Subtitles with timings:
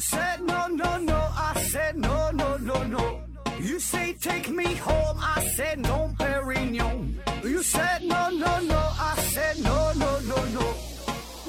[0.00, 3.20] said no no no, I said no no no no.
[3.60, 7.14] You say take me home, I said no, Perignon.
[7.44, 10.74] You said no no no, I said no no no no,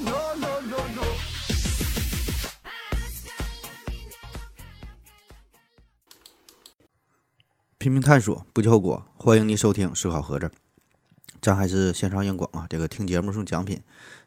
[0.04, 1.04] no no no no.
[7.77, 9.04] 拼命探索，不计后果。
[9.15, 10.45] 欢迎您收听《思考盒子》，
[11.41, 12.68] 咱还是线上硬广啊！
[12.69, 13.82] 这个听节目送奖品，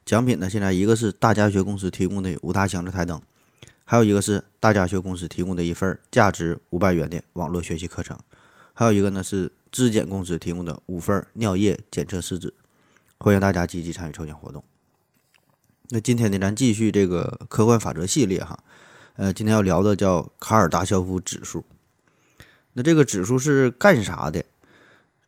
[0.04, 3.20] 奖品呢，现在一个是大家学公司提供的五大强制台灯，
[3.84, 8.18] 还有一个是大家学公司提供的一份价值五百元的网络学习课程，
[8.72, 12.52] 还有一个呢是质检公司提供的五份尿液检测试纸。
[13.18, 14.64] 欢迎大家积极参与抽奖活动。
[15.90, 18.58] 那今天呢，咱继续这个科幻法则系列哈，
[19.16, 21.64] 呃，今天要聊的叫卡尔达肖夫指数。
[22.72, 24.44] 那这个指数是干啥的？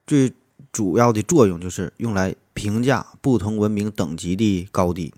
[0.06, 0.32] 最
[0.72, 5.12] 主要的作用就是用来评价不同文明等级的高低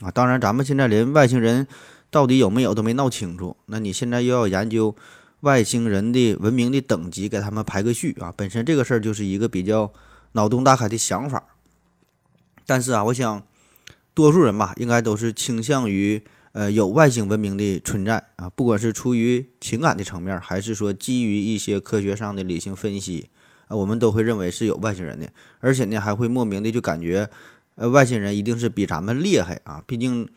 [0.00, 0.10] 啊。
[0.10, 1.66] 当然，咱们现在连外星人
[2.10, 3.56] 到底有没有都没闹清楚。
[3.66, 4.94] 那你现在又要研究
[5.40, 9.92] 外星人的文明的等级，给他们排个序啊，本身这个事儿就是一个比较
[10.32, 11.44] 脑洞大开的想法。
[12.66, 13.42] 但是啊，我想
[14.14, 16.22] 多数人吧，应该都是倾向于。
[16.52, 23.28] 呃，有外星文明的存在啊，不管是出于情感的层面，还是说基于一些科学上的理性分析
[23.68, 27.28] 啊，我们都会认为是有外星人的，而且呢，还会莫名的就感觉，
[27.76, 30.28] 呃，外星人一定是比咱们厉害啊，毕竟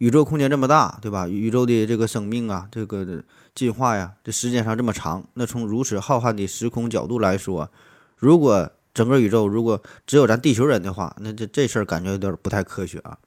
[0.00, 1.28] 宇宙空间这么大，对吧？
[1.28, 3.22] 宇宙的这个生命啊，这个
[3.54, 7.70] 进化呀，这时间上这么长，那从如此浩瀚的时空角度来说，
[8.16, 13.18] 如果整个宇宙如果只有咱地球人的话，那这这事儿感觉有点不太科学啊。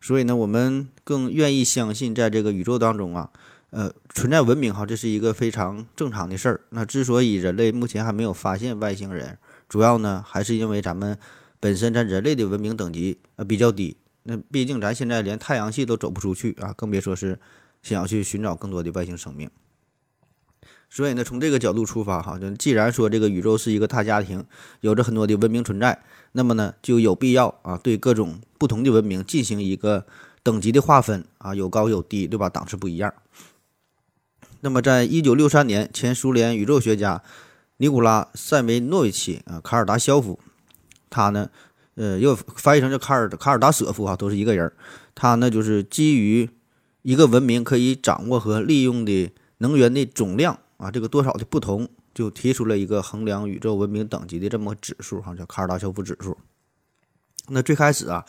[0.00, 3.28] 所以呢，我们更愿意相信，在这个宇宙当中啊，
[3.68, 6.62] 呃，存在文明哈，这是一个非常正常的事儿。
[6.70, 9.36] 那之所以人类目前还没有发现外星人，
[9.68, 11.18] 主要呢还是因为咱们
[11.60, 13.98] 本身咱人类的文明等级呃比较低。
[14.26, 17.38] 那毕竟咱现在连太阳系都走不出去啊，更别说是
[17.82, 19.48] 想要去寻找更多的外星生命。
[20.88, 24.44] 所以呢，从这个角度出发哈，就既然说这个宇宙是一个大家庭，
[24.80, 26.02] 有着很多的文明存在。
[26.32, 30.06] 那么呢，就有必要啊，对各种不同的文明进行一个
[30.42, 32.48] 等级的划分啊，有高有低，对吧？
[32.48, 33.12] 档次不一样。
[34.60, 37.22] 那么，在一九六三年，前苏联宇宙学家
[37.78, 40.38] 尼古拉塞维诺维奇啊，卡尔达肖夫，
[41.10, 41.50] 他呢，
[41.96, 44.72] 呃，又翻译成叫卡尔卡尔达舍夫哈，都是一个人。
[45.14, 46.48] 他呢，就是基于
[47.02, 51.88] 一个文明可以掌握和利用的能源的总量啊，这个多少的不同。
[52.16, 56.38] 就提出了一个衡量宇宙文明等级的这么个指数，哈，叫卡尔达肖夫指数。
[57.48, 58.24] 那最开始啊，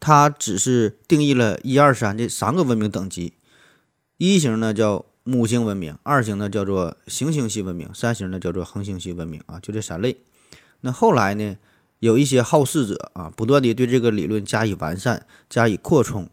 [0.00, 3.34] 他只是定义了一二三这三个文明等级，
[4.16, 10.16] 一型呢叫母星文明，二型呢叫做行星系文明，三型呢叫做恒星系文明啊，就这三类。
[10.80, 11.56] 那后来呢，
[12.02, 16.28] 有一些好事者啊，不断的对这个理论加以完善、加以扩充，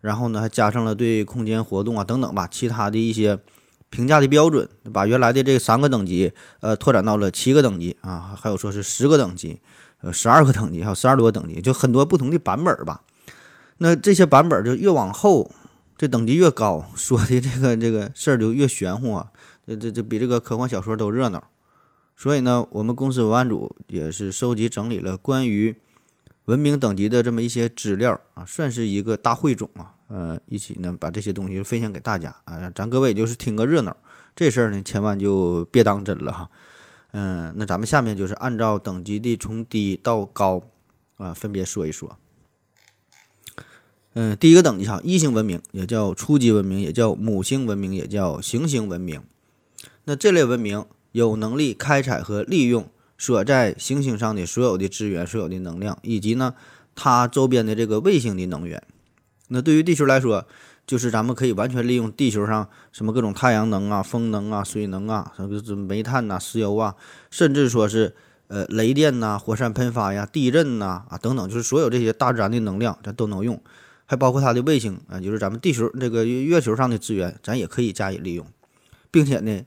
[0.00, 3.38] 然后呢，还加上了对空间活动啊等等吧，其他的一些。
[3.88, 9.60] 评价的标准，把原来的这三个等级，呃，拓展到了七个等级啊，还有说是十个等级，
[10.00, 13.02] 呃，十二个等级，还有十二多个等级，就很多不同的版本吧。
[13.76, 15.50] 那这些版本就越往后，
[15.98, 19.26] 这等级越高，说的这个这个事儿就越玄乎啊，
[19.66, 21.44] 这这这比这个科幻小说都热闹。
[22.22, 25.74] 所以呢，我们公司文案组也是收集整理了关于
[26.44, 29.92] 文明等级的这么一些资料啊，算是一个大汇总啊。
[30.06, 33.96] 呃，一起呢把这些东西分享给大家啊，咱各位就是听个热闹，
[34.36, 36.48] 这事儿呢千万就别当真了哈。
[37.10, 40.62] 嗯，那咱们下面就是按照等级的从低到高
[41.16, 42.16] 啊，分别说一说。
[44.12, 49.20] 嗯，第一个等级哈，一星文明也叫初级文明，也叫母星文明，也叫行星文明。
[50.04, 56.54] 那这类文明有能力开采和利用所在行星上的所有的资源、所有的能量，以及呢
[56.94, 58.82] 它周边的这个卫星的能源。
[59.48, 60.46] 那对于地球来说，
[60.86, 66.96] 就是咱们可以完全利用地球上什么各种太阳能啊、风能啊、水能啊，什么煤炭呐、石油啊，
[67.30, 68.14] 甚至说是
[68.48, 73.62] 呃雷电呐、火山喷发呀、地震呐啊等等，就是所有这些大自然的能量，咱都能用，
[74.06, 78.44] 还包括它的卫星啊，就是咱们地球这个月球上的资源，咱也可以加以利用，
[79.10, 79.64] 并且呢，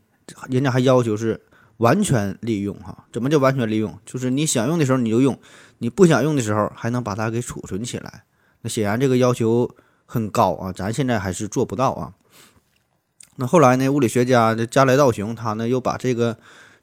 [0.50, 1.40] 人家还要求是
[1.77, 3.06] 完全利用哈。
[3.12, 3.98] 怎么叫完全利用？
[4.06, 5.39] 就是你想用的时候你就用，
[5.80, 8.24] 你不想用的时候还能把它给储存起来。
[8.62, 9.69] 那显然这个要求
[10.06, 12.13] 很高啊，咱现在还是做不到啊。
[13.38, 16.38] 那后来呢，物理学家加莱道雄他呢又把这个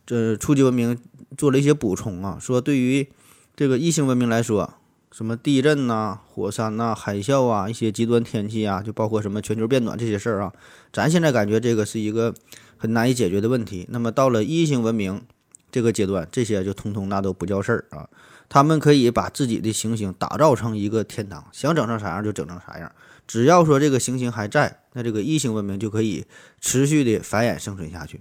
[0.04, 0.98] 这初级文明
[1.36, 3.08] 做了一些补充啊，说对于
[3.56, 4.74] 这个异星文明来说，
[5.10, 10.52] 什么地震呐、火山呐、海啸啊、一些极端天气啊，就包括什么全球变暖这些事儿啊，
[10.92, 12.34] 咱现在感觉这个是一个
[12.82, 13.86] 很难以解决的问题。
[13.90, 15.22] 那么到了一星文明，
[15.70, 18.08] 这个阶段，这些就通通那都不叫事儿啊。
[18.48, 22.90] 他们可以把自己的行星打造成一个天堂，想整成啥样就整成啥样。
[23.28, 26.26] 只要说这个行星还在，那这个一星文明就可以
[26.60, 28.20] 持续的繁衍生存下去。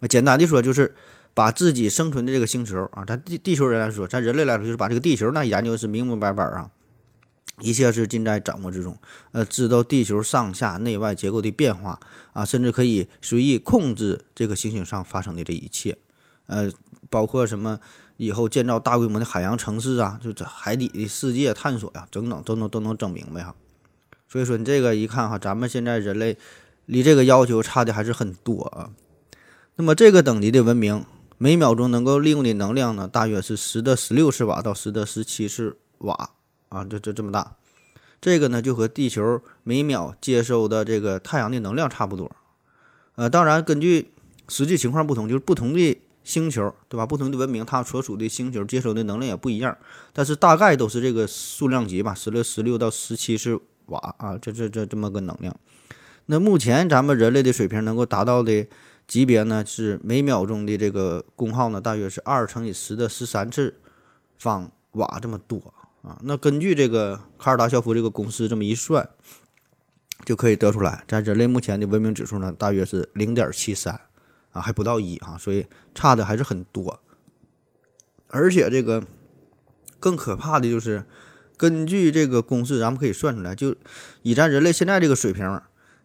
[0.00, 0.92] 那简单的说，就是
[1.32, 6.68] 把自己生存的这个星球啊，咱地地球人来说，咱人类来说，就是把这个地球那研究是明明白白啊，
[7.60, 8.96] 一切是尽在掌握之中。
[9.32, 11.98] 呃，知道地球上下内外结构的变化
[12.32, 15.96] 啊，甚至可以随意控制这个行星上发生的这一切。
[16.46, 16.70] 呃，
[17.10, 17.80] 包括什么？
[18.18, 23.52] 以后建造大规模的海洋城市啊，就这海底的世界探索呀，等等都能都能整明白哈。
[24.28, 26.36] 所以说你这个一看哈，咱们现在人类
[26.86, 28.90] 离这个要求差的还是很多啊。
[29.74, 31.04] 那么这个等级的文明，
[31.36, 36.30] 每秒钟能够利用的能量呢，大约是十的十六次瓦到十的十七次瓦
[36.72, 37.56] 啊，这这这么大。
[38.20, 42.30] 这个呢就和地球每秒接收的这个太阳的能量差不多。
[43.14, 44.10] 呃，当然根据
[44.48, 46.00] 实际情况不同，就是不同的。
[46.24, 47.04] 星球对吧？
[47.04, 49.76] 不同的文明，它所属的星球接收的能量也不一样，
[50.12, 55.52] 但是大概都是这个数量级吧，十六、十六到十七是瓦啊，这这这这么个能量。
[56.26, 58.64] 那目前咱们人类的水平能够达到的
[59.08, 63.74] 级别呢，是每秒钟的这个功耗呢，大约是二乘以十的十三次
[64.38, 66.20] 方瓦这么多啊。
[66.22, 69.08] 那根据这个卡尔达肖夫这个公式这么一算，
[70.24, 74.00] 就可以得出来，咱人类目前的文明指数呢，大约是零点七三。
[74.52, 75.64] 啊，还不到一哈，所以
[75.94, 77.00] 差的还是很多。
[78.28, 79.02] 而且这个
[79.98, 81.06] 更可怕的就是，
[81.56, 83.74] 根据这个公式，咱们可以算出来，就
[84.20, 85.58] 以咱人类现在这个水平，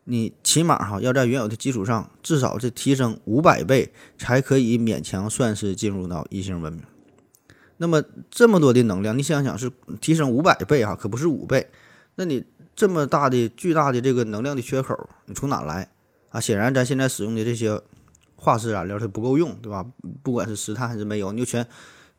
[0.05, 6.83] 你起码哈要在原有的基础上，至少是提升五百倍，才可以勉强算是进入到异星文明。
[7.77, 9.71] 那么这么多的能量，你想想是
[10.01, 11.69] 提升五百倍哈，可不是五倍。
[12.15, 12.43] 那你
[12.75, 15.89] 这么大的巨大的这个能量的缺口，你从哪来
[16.29, 16.39] 啊？
[16.39, 17.81] 显然咱现在使用的这些。
[18.39, 19.83] 化石燃料它不够用，对吧？
[20.21, 21.65] 不管是石炭还是煤油，你就全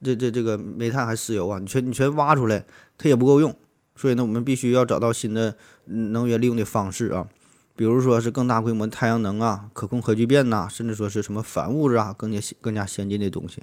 [0.02, 2.66] 这这这个煤炭还是石油啊，你全你全挖出来，
[2.98, 3.54] 它也不够用。
[3.94, 7.28] 所以呢，我们必须要找到新的能源利用的方式啊，
[7.76, 13.62] 比如说是更大规模太阳能啊，可控核聚变呐，甚至说是什么反物质啊，更加更加先进的东西。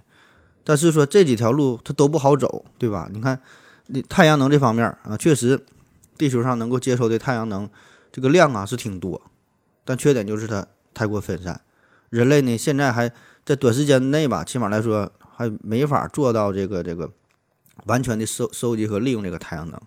[0.66, 3.08] 但是说这几条路它都不好走，对吧？
[3.14, 3.40] 你看，
[3.86, 5.64] 你太阳能这方面啊，确实
[6.18, 7.70] 地球上能够接收的太阳能
[8.12, 9.22] 这个量啊是挺多，
[9.86, 11.62] 但缺点就是它太过分散。
[12.10, 13.12] 人类呢，现在还
[13.46, 17.12] 在短时间内吧，起码来说还没法做到这个这个
[17.86, 19.80] 完全的收收集和利用这个太阳能。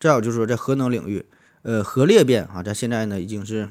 [0.00, 1.24] 再有就是说，在核能领域，
[1.62, 3.68] 呃，核裂变啊，在现在呢已经是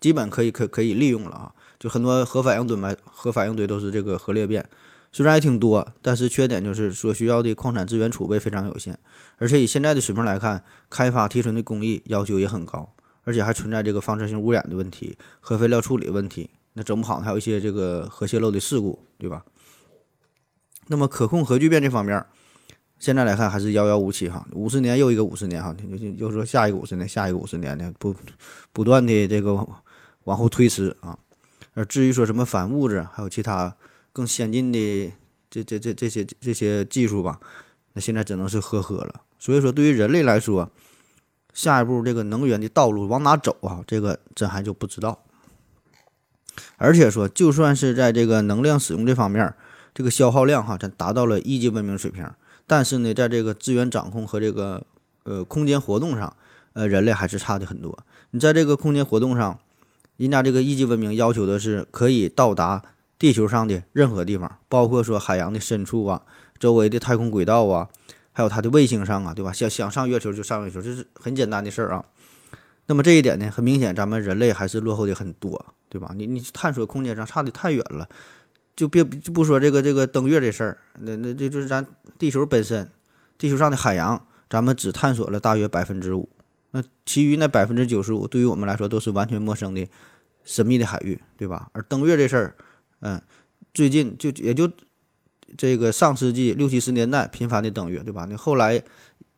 [0.00, 1.52] 基本可以可可以利用了啊。
[1.78, 4.64] 就很多核反应堆嘛，核反应堆都是这个核裂变，
[5.12, 8.98] 虽然也挺多，但是缺点就是所需要的矿产资源储备非常有限，
[9.36, 12.94] 而且以现在的水平来看，开发提纯的工艺要求也很高，
[13.24, 16.48] 而且还存在这个放射性污染的问题、核废料处理问题。
[16.72, 19.44] 那整不好还有一些这个核泄漏的事故，对吧？
[20.86, 22.24] 那么可控核聚变这方面，
[22.98, 24.46] 现在来看还是遥遥无期哈。
[24.52, 28.16] 五十年又一个五十年哈，又又说下一个五十年，下一个五十年的不
[28.72, 29.52] 不断的这个
[30.24, 31.18] 往后推迟啊。
[31.74, 33.76] 而至于说什么反物质，还有其他
[34.12, 35.12] 更先进的
[35.50, 37.40] 这这这这些这些技术吧，
[37.94, 39.22] 那现在只能是呵呵了。
[39.38, 40.70] 所以说，对于人类来说，
[41.52, 43.82] 下一步这个能源的道路往哪走啊？
[43.86, 45.24] 这个真还就不知道。
[46.76, 49.54] 而且说，就算是在这个能量使用这方面，
[49.94, 52.30] 这个消耗量哈，咱达到了一级文明水平，
[52.66, 54.84] 但是呢，在这个资源掌控和这个
[55.24, 56.36] 呃空间活动上，
[56.74, 57.98] 呃，人类还是差的很多。
[58.30, 59.58] 你在这个空间活动上，
[60.16, 62.82] 人家这个一级文明要求的是可以到达
[63.22, 66.22] 地球上的任何地方，包括说海洋的深处啊，
[66.58, 67.88] 周围的太空轨道啊，
[68.32, 69.52] 还有它的卫星上啊，对吧？
[69.52, 72.04] 想想上月球就上月球，这是很简单的事儿啊。
[72.86, 75.64] 那么这一点呢，很明显，咱们人类还是落后的很多。
[75.88, 76.10] 对吧？
[76.16, 78.08] 你你探索空间上差的太远了，
[78.74, 81.86] 就别就不说这个这个登月这事儿，那那这就是咱
[82.18, 82.90] 地球本身，
[83.36, 86.30] 地球上的海洋，咱们只探索了大约百分之五，
[86.70, 89.86] 那其余那百分之九十五，对于我们来说都是完全陌生的
[90.44, 91.68] 神秘的海域，对吧？
[91.72, 92.56] 而登月这事儿，
[93.02, 93.20] 嗯，
[93.74, 94.70] 最近就也就
[95.58, 98.26] 这个上世纪六七十年代频繁的登月，对吧？
[98.30, 98.82] 那后来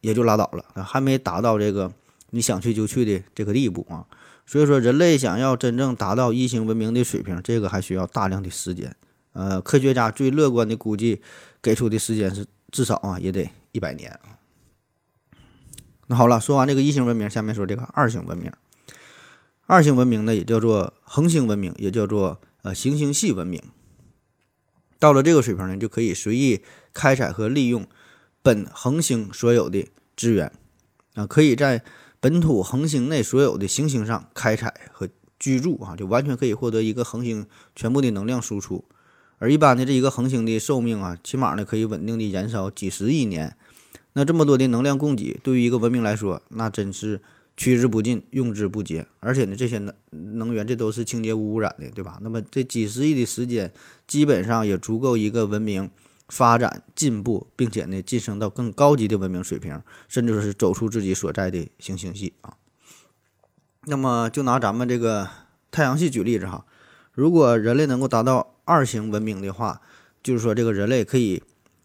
[0.00, 1.92] 也就拉倒了，还没达到这个
[2.30, 4.06] 你想去就去的这个地步啊。
[4.47, 8.94] 所以说，人类想要真正达到一星文明的水平，这个还需要大量的时间。
[9.33, 11.23] 呃，科学家最乐观的估计
[11.62, 14.21] 给出的时间是至少啊，也得一百年。
[16.06, 18.52] 那好了，说完这个一星文明，下面说这个二星文明。
[19.66, 23.62] 二星文明呢，也叫做恒星文明，也叫做呃行星系文明。
[24.99, 27.87] 到了这个水平呢，就可以随意开采和利用
[28.42, 30.50] 本恒星所有的资源
[31.14, 31.85] 啊，可以在。
[32.25, 35.06] 本土恒星内所有的行星上开采和
[35.38, 38.83] 居住啊，就完全可以获得一个恒星全部的能量输出，
[39.37, 43.54] 而一般的这一个恒星的寿命啊，起码呢可以稳定的燃烧几十亿年。
[44.14, 47.21] 那这么多的能量供给，对于一个文明来说，那真是
[47.56, 49.06] 取之不尽、用之不竭。
[49.20, 52.18] 而且呢，这些能能源这都是清洁无污染的，对吧？
[52.23, 53.73] 那么这几十亿的时间，
[54.06, 55.90] 基本上也足够一个文明
[56.28, 62.56] 发展进步，并且呢晋升到更高级的文明水平，甚至说是走出自己所在的行星系啊。
[63.87, 65.28] 那么就拿咱们这个
[65.70, 66.64] 太阳系举例子哈，
[67.12, 69.80] 如果人类能够达到二型文明的话，
[70.23, 71.42] 就是说这个人类可以。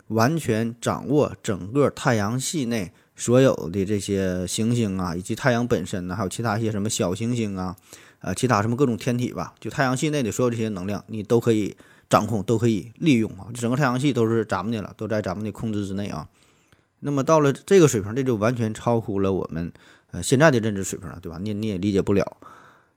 [0.09, 7.75] 完全掌握整个太阳系内所有的这些行星啊，以及太阳本身呢，还有其他一些什么小行星啊，
[8.21, 11.75] 呃，其他什么各种天体吧，就太阳系内的所有这些能量，你都可以
[12.09, 13.47] 掌控，都可以利用啊。
[13.53, 16.29] 整个太阳系都是咱们的了，都在咱们的控制之内啊。
[17.01, 19.71] 那么到了这个水平，这就完全超乎了我们
[20.11, 21.37] 呃现在的认知水平了，对吧？
[21.41, 22.37] 你你也理解不了。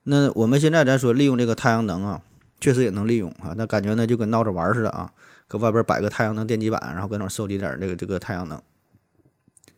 [0.04, 2.22] 那我们现在咱说利用这个太阳能啊，
[2.60, 5.12] 确实也能利用啊，那感觉呢就跟闹着玩似的啊。
[5.48, 8.60] 搁外边摆个太阳能电极板，然后搁那收集点这个这个太阳能，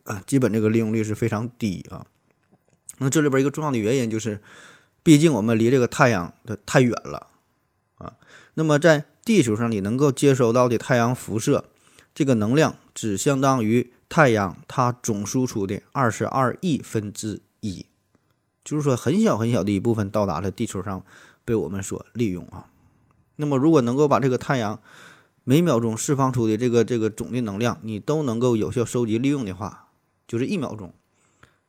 [0.05, 2.07] 啊，基本这个利用率是非常低啊。
[2.97, 4.41] 那这里边一个重要的原因就是，
[5.03, 7.27] 毕竟我们离这个太阳的太远了
[7.97, 8.13] 啊。
[8.53, 11.65] 那么在地球上，你能够接收到的太阳辐射，
[12.13, 17.85] 这个能量只相当于太阳它总输出的二十二亿分之一，
[18.63, 21.03] 就是说很小很小的一部分到达了地球上，
[21.43, 22.67] 被我们所利用啊。
[23.35, 24.79] 那么如果能够把这个太阳，
[25.43, 29.84] 每秒钟释放出的这个这个总的能量，你都能够有效收集利用的话，
[30.27, 30.93] 就是一秒钟，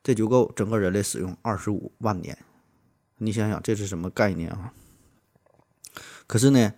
[0.03, 2.37] 这就够整个人类使用二十五万年。
[3.17, 4.73] 你想想这是什么概念啊？
[6.27, 6.73] 可是呢，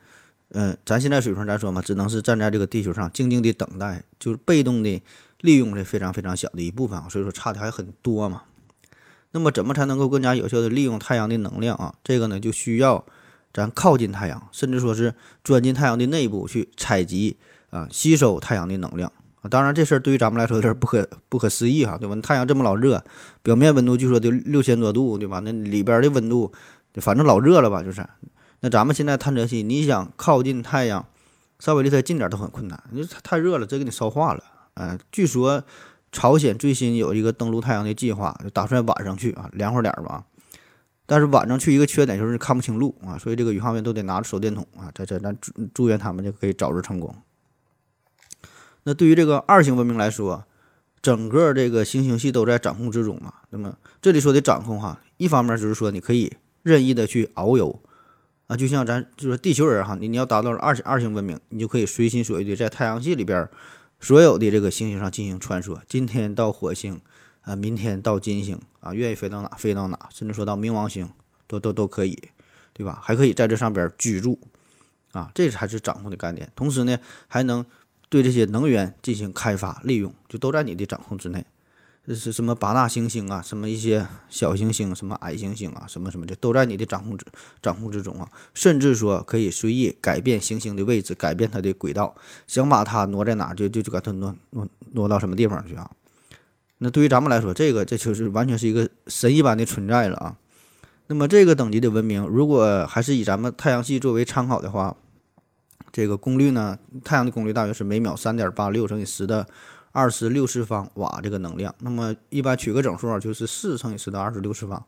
[0.50, 5.02] 嗯，咱现在水平咱说嘛，只能是站在这个地球上静静的等待，就是被动的
[5.42, 8.44] 利用这非常非常小的一部分啊，所以说差的还很多嘛。
[9.32, 11.96] 那么怎么才能够更加有效的利用太阳的能量啊？
[12.04, 13.06] 这个呢就需要。
[13.52, 17.36] 咱靠近太阳，甚至说是钻进太阳的内部去采集
[17.72, 19.50] 啊，吸收太阳的能量啊。
[19.50, 22.16] 当然，这事儿对于咱们来说有点不可不可思议哈，对吧？
[22.22, 23.04] 太阳这么老热，
[23.42, 25.40] 表面温度据说得六千多度，对吧？
[25.40, 26.52] 那里边的温度，
[26.96, 27.84] 反正老热了吧？
[27.84, 28.06] 就是。
[28.62, 31.06] 那咱们现在探测器，你想靠近太阳，
[31.60, 34.44] 稍微离它近点都很困难，你太热了，这给你烧化了。
[34.74, 35.64] 嗯，据说
[36.12, 40.26] 朝鲜最新有一个登陆太阳的计划，就打算晚上去啊，凉快点儿吧。
[41.06, 47.16] 但是晚上去一个缺点就是看不清路啊，所以这个宇航员都得拿着手电筒啊，在这咱祝祝愿他们就可以早日成功。
[48.90, 50.44] 那对于这个二型文明来说，
[51.00, 53.32] 整个这个行星系都在掌控之中嘛。
[53.52, 57.80] 那么这里说的掌控哈，一方面就是说你可以任意的去遨游
[58.48, 63.48] 啊，就像咱就是地球人哈，你你要达到了二二型文明，你就可以随心所欲的在太阳系里边
[64.00, 67.00] 所有的这个行星上进行穿梭，今天到火星。
[67.42, 71.10] 啊，明天到金星啊，愿意飞到哪飞到哪，甚至说到冥王星，
[71.48, 72.16] 都都都可以，
[72.74, 73.00] 对吧？
[73.02, 74.38] 还可以在这上边居住，
[75.14, 76.52] 啊，这才是掌控的概念。
[76.56, 77.66] 同时呢，还能
[78.10, 81.46] 对这些能源进行开发利用，就都在你的掌控之内。
[82.08, 87.24] 这是什么八大行星啊，什么一些小行星，什么矮行星啊，什么什么的，都在你的掌控之
[87.62, 88.28] 掌控之中啊。
[88.56, 92.16] 甚至说可以随意改变行星的位置，改变它的轨道，
[92.48, 95.92] 想把它挪在哪，就就就把它挪挪挪到什么地方去啊。
[96.80, 100.36] 那对于咱们来说，这个这就是完全是一个神一般的存在了啊。
[101.06, 104.96] 那么这个等级的文明，如果还是以咱们太阳系作为参考的话，
[105.92, 109.48] 这个功率呢，太阳的功率大约是每秒三点八六乘以十的
[109.92, 111.74] 二十六次方瓦这个能量。
[111.80, 114.84] 那么一般取个整数啊就是四乘以十的二十六次方。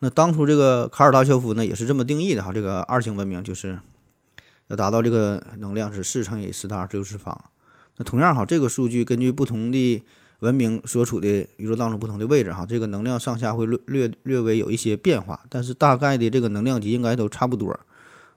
[0.00, 3.78] 那当初这个卡尔达肖夫呢也是这么定义的哈，这个二型文明就是
[4.68, 7.44] 要达到这个能量是四乘以十的二十六次方。
[7.96, 10.02] 那同样哈，这个数据根据不同的。
[10.42, 17.78] 文明所处的宇宙当中不同的位置，哈，这个能量上下会略略略微有一些变化，但是大概的这个能量级应该都差不多。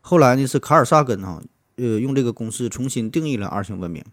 [0.02, 1.42] 后来呢，是卡尔萨根哈，
[1.78, 4.04] 呃，用这个公式重新定义了二型文明。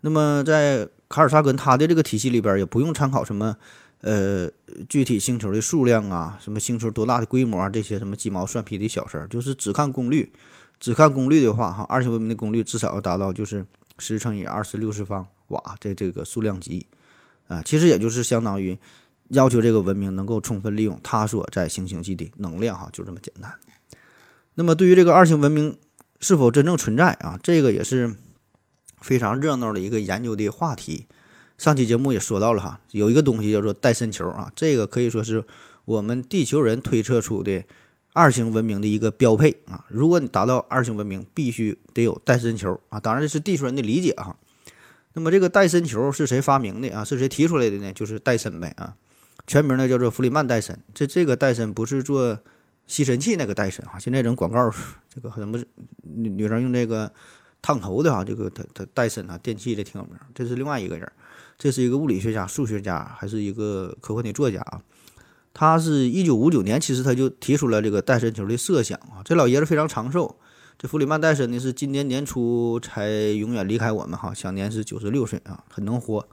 [0.00, 3.56] 那么在卡尔萨根他的这个体系里边，也不用参考什么
[4.00, 4.50] 呃
[4.88, 10.32] 具体星球的数量啊，什么星球多大的规模啊，这些什么鸡毛蒜皮的小事儿，就是只看功率。
[10.80, 13.64] 只看功率的话，哈，二型文明的功率至少要达到就是
[13.98, 16.84] 十乘以二十六次方瓦这这个数量级。
[17.46, 18.76] 啊，其实也就是相当于
[19.28, 23.54] 要求这个文明能够充分利用它所在行星系的能量，哈，就这么简单。
[24.54, 25.78] 那么对于这个二型文明
[26.22, 28.14] 是否真正存在啊，这个也是
[29.00, 31.06] 非常热闹的一个研究的话题。
[31.58, 35.44] 上期节目也说到了哈，有一个东西叫做戴森球啊，这个可以说是
[35.84, 37.64] 我们地球人推测出的
[38.12, 39.84] 二型文明的一个标配啊。
[39.88, 43.00] 如果你达到二型文明，必须得有戴森球啊。
[43.00, 44.36] 当然这是地球人的理解哈。
[45.14, 47.04] 那么这个戴森球是谁发明的啊？
[47.04, 47.92] 是谁提出来的呢？
[47.92, 48.94] 就是戴森呗啊，
[49.46, 50.78] 全名呢叫做弗里曼戴森。
[50.94, 52.38] 这这个戴森不是做
[52.86, 53.98] 吸尘器那个戴森啊。
[53.98, 54.70] 现在这种广告，
[55.08, 55.58] 这个什么
[56.02, 57.12] 女女生用这个
[57.60, 60.16] 烫头的哈，这个他他戴森啊，电器的挺有名。
[60.34, 61.10] 这是另外一个人，
[61.58, 64.82] 这是一个物理学家、数学家，还是一个科幻的作家啊。
[65.54, 69.20] 他是一九五九年，其实他就提出了这个戴森球的设想啊。
[69.22, 70.38] 这老爷子非常长寿，
[70.78, 76.26] 这弗里曼戴森呢是今年年初才永远离开我们哈，享年是九十六岁啊，很能活。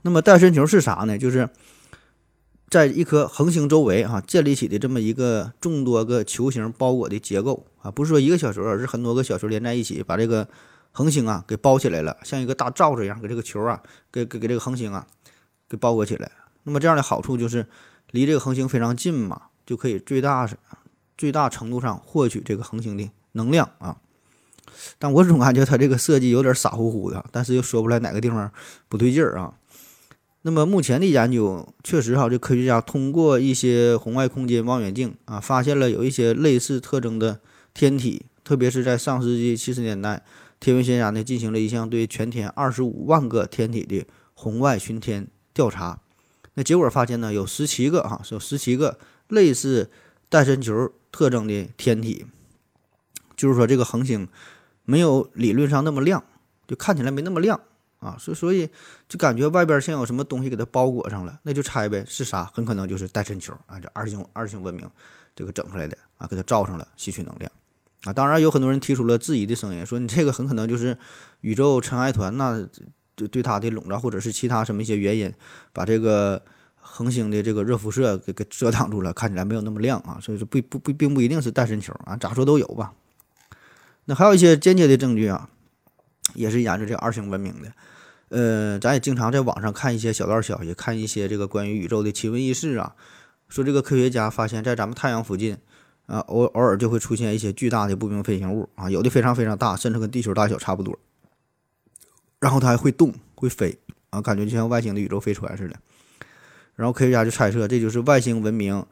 [0.00, 1.18] 那么戴森球是啥呢？
[1.18, 1.48] 就是
[2.74, 10.48] 在一颗恒星周围啊建立起的这么一个众多个球形包裹的结构啊，不是说一个小球，而是很多个小球连在一起，把这个
[10.90, 15.06] 恒星啊给包起来了，像一个大罩子一样，给这个球啊给给给这个恒星啊
[15.68, 16.28] 给包裹起来。
[16.64, 17.64] 那么这样的好处就是
[18.10, 20.50] 离这个恒星非常近嘛，就可以最大
[21.16, 23.98] 最大程度上获取这个恒星的能量啊。
[24.98, 28.50] 但我总感觉它这个设计有点傻乎乎的，但是又说不来哪个地方
[28.88, 29.54] 不对劲儿啊。
[30.46, 37.40] 那么目前的研究确实哈，这科学家通过一些红外空间望远镜啊，发现了有一些类似特征的
[37.72, 40.22] 天体，特别是在上世纪七十年代，
[40.60, 45.98] 天文学家呢进行了一项对全天二十五万个天体的红外巡天调查。
[46.52, 48.98] 那结果发现呢，有十七个哈，有十七个
[49.28, 49.90] 类似
[50.28, 52.26] 戴森球特征的天体，
[53.34, 54.28] 就是说这个恒星
[54.84, 56.22] 没有理论上那么亮，
[56.68, 57.58] 就看起来没那么亮
[58.04, 58.68] 啊，所所以
[59.08, 62.44] 就感觉外边像有什么东西给它包裹上了，那就猜呗是啥？
[62.52, 64.88] 很可能就是带身球啊，这二星二星文明
[65.34, 67.50] 这个整出来的啊，给它罩上了，吸取能量
[68.04, 68.12] 啊。
[68.12, 70.96] 当然有很多人提出了质疑的声音，说你这个很可能就是
[71.40, 72.68] 宇宙尘埃团那。
[73.16, 75.32] 对对它的笼罩，或者是其他什么一些原因，
[75.72, 76.42] 把这个
[76.74, 80.18] 恒星的这个热辐射给给遮挡住了，看起来没有那么亮啊。
[80.20, 82.92] 所以说不不不，并不一定是带身球啊，咋说都有吧。
[84.06, 85.48] 那还有一些间接的证据啊，
[86.34, 87.72] 也是研究这二星文明的。
[88.34, 92.96] 呃，咱也经常在网上看一些小道消息，看一些这个关于宇宙的奇闻异事啊，
[93.48, 95.56] 说这个科学家发现，在咱们太阳附近
[96.06, 100.98] 啊，偶偶尔就会出现一些巨大的不明飞行物啊，有的非常非常大，甚至跟地球大小差不多。
[102.40, 103.78] 然后它还会动，会飞
[104.10, 105.76] 啊，感觉就像外星的宇宙飞船似的。
[106.74, 108.84] 然后科学家就猜测，这就是外星文明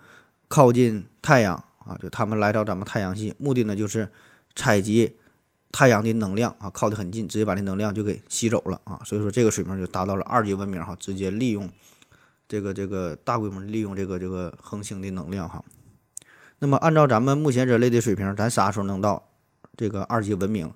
[0.47, 4.09] 靠近太阳啊，就他们来到咱们太阳系，目的呢就是
[4.55, 5.17] 采集
[5.73, 9.01] 太阳的能量啊，靠得很近，直接把这能量就给吸走了啊。
[9.05, 11.69] 所以说这个水平就达到了二级文明哈，直接利用
[12.47, 15.65] 这个这个大规模利用这个这个恒星的能量哈。
[16.59, 19.29] 那么按照咱们目前人类的水平，咱啥时候能到
[19.77, 20.71] 这个二级文明？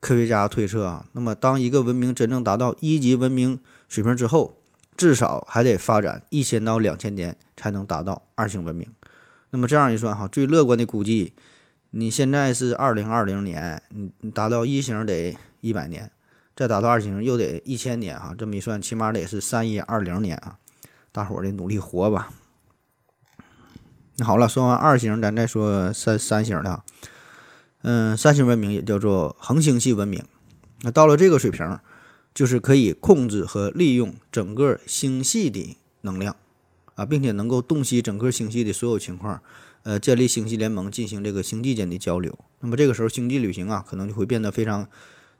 [0.00, 4.56] 科学家推测啊，那么当一个文明真正达到一级文明水平之后，
[4.96, 8.86] 至少还得发展一千到两千年才能达到二星文明。
[9.50, 11.32] 那么这样一算哈，最乐观的估计，
[11.90, 13.82] 你现在是二零二零年，
[14.20, 16.10] 你达到一星得一百年，
[16.54, 18.34] 再达到二星又得一千年哈。
[18.36, 20.58] 这么一算，起码得是三一二零年啊。
[21.10, 22.30] 大伙儿得努力活吧。
[24.16, 26.82] 那好了，说完二星，咱再说三三星的。
[27.82, 30.22] 嗯，三星文明也叫做恒星系文明。
[30.82, 31.78] 那到了这个水平，
[32.34, 36.36] 就是可以控制和利用整个星系的能量
[36.96, 39.42] 啊，并且能够洞悉整个星系的所有情况，
[39.88, 42.38] 呃，建立星系联盟，进行这个星际间的交流。
[42.60, 44.86] 那么这个时候，星际旅行啊，可能就会变得非常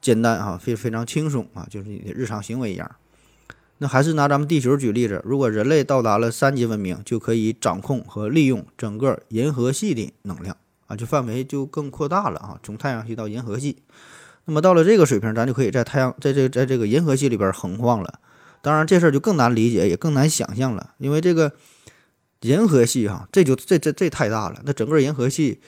[0.00, 2.90] 简单啊，非非常轻松啊，就是你的日常行为一样。
[3.76, 10.56] 那还是拿咱们地球举例子，如果人类到达了三级文明，就可以掌控和利用整个银河系的能量。
[10.86, 13.76] 啊，就范围就更扩大了啊，从太阳系到银河系。
[14.46, 18.18] 那么到了这个水平，咱就可以在太阳在这在这个银河系里边横晃了。
[18.62, 21.52] 当然，这事儿就更难理解，也更难想象了，因为这个
[22.42, 24.60] 银河系哈，这就这这这太大了。
[24.64, 25.60] 那整个银河系，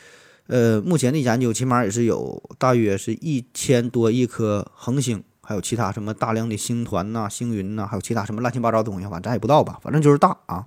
[0.47, 10.65] 呃，目前的研究起码也是有大约是一千多亿颗恒星，还有其他什么大量的星团呐、星云呐，还有其他什么乱七八糟的东西，反正咱也不知道吧，反正就是大啊。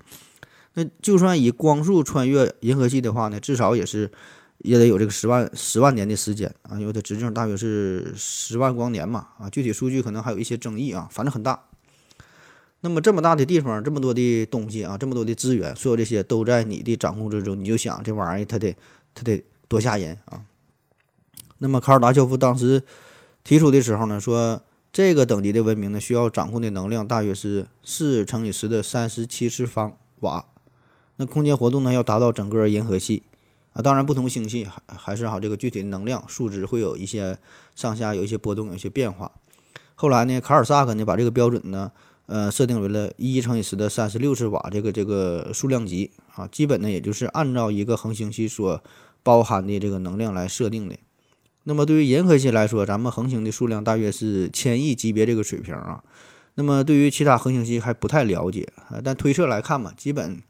[0.73, 4.11] 那就算以光速穿越银河系的话呢，至少也是。
[4.59, 11.59] 也得有这个十万十万年的时间啊，因为它直径大约是十万光年嘛啊，具体数据可能还有一些争议啊，反正很大。
[12.85, 18.75] 那么这么大的地方，这么多的东西啊，这么多的资源，所有这些都在你的掌控之中，你就想这玩意儿它得
[19.15, 20.43] 它得多吓人啊。
[21.59, 22.83] 那么卡尔达肖夫当时
[23.41, 30.45] 提出的时候呢，说这个等级的文明呢，需要掌控的能量大约是四乘以十的三十七次方瓦，
[31.15, 33.23] 那空间活动呢要达到整个银河系。
[33.71, 37.39] 啊，当然，不同星系还还是哈这个具体的能量数值会有一些
[37.73, 39.31] 上下有一些波动，有一些变化。
[39.95, 41.91] 后来呢，卡尔萨克呢把这个标准呢，
[42.25, 48.81] 呃，设定为了一乘以十的三十六次瓦这个这个数量级啊，基本呢也就是按照一个恒星系所
[49.21, 50.95] 包含的这个能量来设定的。
[51.63, 56.03] 那么对于银河系来说，咱们恒星的数量大约是千亿级别这个水平啊。
[56.55, 60.41] 那么对于其他恒星系还不太了解啊，但推测来看嘛，基本。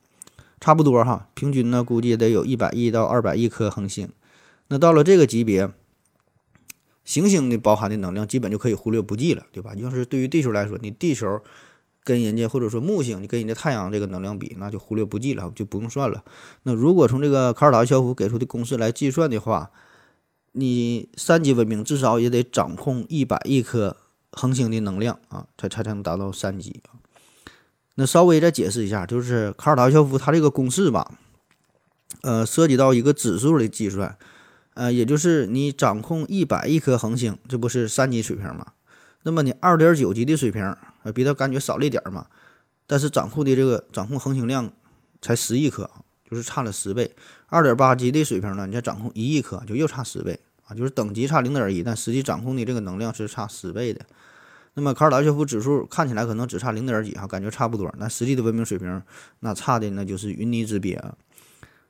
[0.59, 4.07] 差不多哈，平均呢估计得有一百亿到二百亿颗恒星。
[4.69, 5.69] 那到了这个级别，
[7.05, 9.73] 行星的包含的能量基本就可以忽略不计了，对吧？
[9.75, 11.41] 要是对于地球来说，你地球
[12.03, 16.23] 跟人家或者说木星，你跟人家太阳这个能量比，那就忽略不计了，就不用算了。
[16.63, 19.71] 那如果从这个卡尔达肖夫给出的公式来计算的话，
[20.53, 23.97] 你三级文明至少也得掌控一百亿颗
[24.31, 26.99] 恒星的能量啊，才才才能达到三级啊。
[27.95, 31.17] 那稍微再解释一下，就是卡尔达肖夫他这个公式吧，
[32.21, 34.17] 呃，涉及到一个指数的计算，
[34.75, 38.73] 呃，也就是你掌控一百亿颗恒星，这不是三级水平吗？
[39.23, 42.27] 那么你二点九级的水平，呃，比他感觉少了一点嘛，
[42.87, 44.71] 但是掌控的这个掌控恒星量
[45.21, 45.89] 才十亿颗，
[46.29, 47.15] 就是差了十倍。
[47.47, 54.01] 二点八级的水平呢，你再掌控一亿颗，就又差十倍啊，就是等级差零点一，但实际掌控的这个能量是差十倍的。
[54.73, 57.93] 那么卡尔达肖夫指数看起来可能只差零点几哈，感觉差不多。
[57.99, 59.01] 那实际的文明水平
[59.41, 61.15] 那差的那就是云泥之别啊。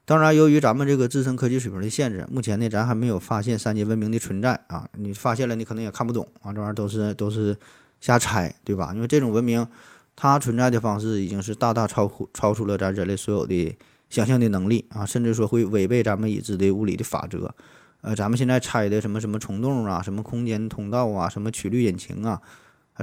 [0.06, 4.86] 当然，由于咱们这个自身科技水平的限制，目前呢咱还没有发现三级文明的存在啊。
[4.98, 7.56] 你发现了，你可能也看不懂啊，这玩意儿都是都是
[8.02, 8.92] 瞎猜，对吧？
[8.94, 9.66] 因为这种文明
[10.14, 13.78] 它存在的方式已经是大大超乎超出了咱人类所有的
[14.10, 17.56] 想象的能力啊，甚至说会违背咱们已知的物理的法则。
[18.02, 22.42] 呃，咱们现在猜的什么什么虫洞啊，什么空间通道啊，什么曲率引擎啊。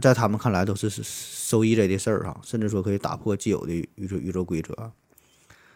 [0.03, 4.93] 在他们看来都是是 so easy 的事儿哈，甚至说可以打破既有的宇宙宇宙规则。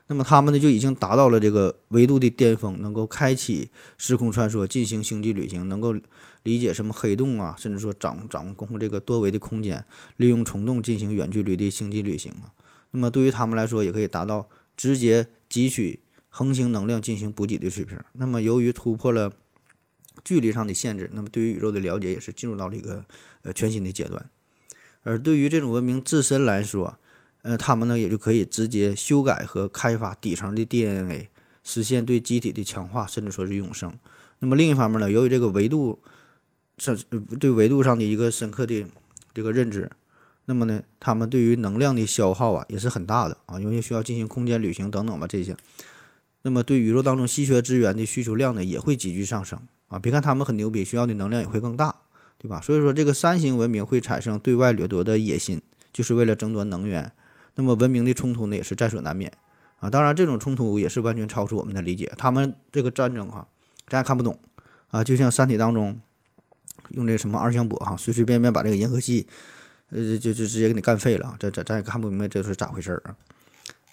[0.07, 5.95] 那么他们呢就已经达到了这个维度的巅峰，能够开启时空穿梭，进行星际旅行，能够
[6.43, 9.85] 理解什么黑洞啊，甚至说掌掌控这个多维的空间，
[10.17, 12.53] 利用虫洞进行远距离的星际旅行啊。
[12.91, 17.99] 那么对于他们来说，也可以达到直接汲取恒星能量进行补给的水平。
[18.13, 19.33] 那么由于突破了。
[20.23, 23.05] 距离上的限制，那么对于宇宙的了解也是进入到了一个
[23.43, 24.31] 呃全新的阶段。
[25.03, 26.97] 而对于这种文明自身来说，
[27.45, 31.29] 呃，他们呢也就可以直接修改和开发底层的 DNA，
[31.63, 33.93] 实现对机体的强化，甚至说是永生。
[34.39, 36.01] 那么另一方面呢，由于这个维度
[36.79, 36.97] 上
[37.39, 38.87] 对维度上的一个深刻的
[39.35, 39.91] 这个认知，
[40.47, 45.55] 那么呢，他们对于能量的消耗啊也是很大的啊，因为需要进行空间旅行等等吧这些。
[46.41, 49.61] 那么对宇宙当中稀缺资源的需求量呢也会急剧上升。
[49.89, 51.95] 啊，别看他们很牛逼，需要的能量也会更大，
[52.39, 52.59] 对吧？
[52.63, 55.61] 所以说，这个三星文明会产生对外掠夺的野心，
[55.93, 57.13] 就是为了争夺能源。
[57.55, 59.33] 那么，文明的冲突呢，也是在所难免
[59.79, 59.91] 啊。
[59.91, 62.13] 当然，这种冲突也是完全超出我们的理解。
[62.17, 63.47] 他们这个战争哈，
[63.89, 64.39] 咱也看不懂
[64.89, 65.03] 啊。
[65.05, 66.01] 就像《三体》当中
[66.91, 69.27] 用这什么二向箔哈，随随便便把这个银河系，
[69.91, 71.37] 呃，就就直接给你干废了。
[71.39, 73.17] 这这咱也看不明白这是咋回事儿啊。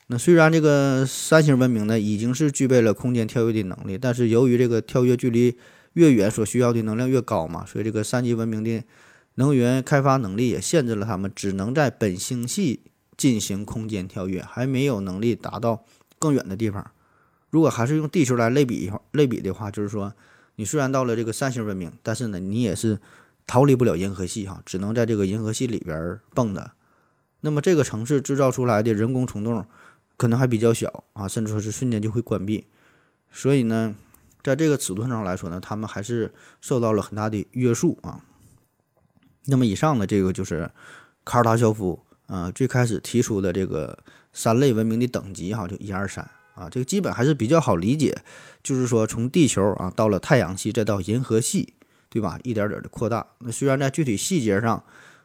[0.07, 5.57] 那虽然这个三星文明呢，已经是具备了空间跳跃的能力，但是由于这个跳跃距离。
[5.95, 8.81] 越远所需要的能量越高嘛，所以这个三级文明的
[9.35, 12.79] 能源开发能力也限制了他们，只能在本星系
[13.21, 15.85] 进行空间跳跃，还没有能力达到
[16.17, 16.89] 更远的地方。
[17.51, 20.11] 如果还是用地球来类比一类比的话，就是说，
[20.55, 22.99] 你虽然到了这个三星文明，但是呢，你也是
[23.45, 26.71] 逃离不了银河系哈，只能在这个银河系里边蹦跶。
[27.41, 29.63] 那么这个城市制造出来的人工虫洞
[30.17, 32.65] 可能还比较小啊，甚至说是瞬间就会关闭。
[33.31, 33.95] 所以呢。
[34.43, 38.25] 在这个尺度上来说呢，他们还是受到了很大的约束啊。
[39.45, 40.71] 那么以上的这个就是
[41.23, 43.97] 卡尔达肖夫啊最开始提出的这个
[44.31, 46.23] 三类文明的等级哈，就一二三
[46.55, 48.17] 啊，这个基本还是比较好理解。
[48.63, 51.73] 就是说从地球啊到了太阳系，再到银河系，
[52.09, 52.39] 对吧？
[52.43, 53.27] 一点点的扩大。
[53.39, 54.83] 那虽然在具体细节上，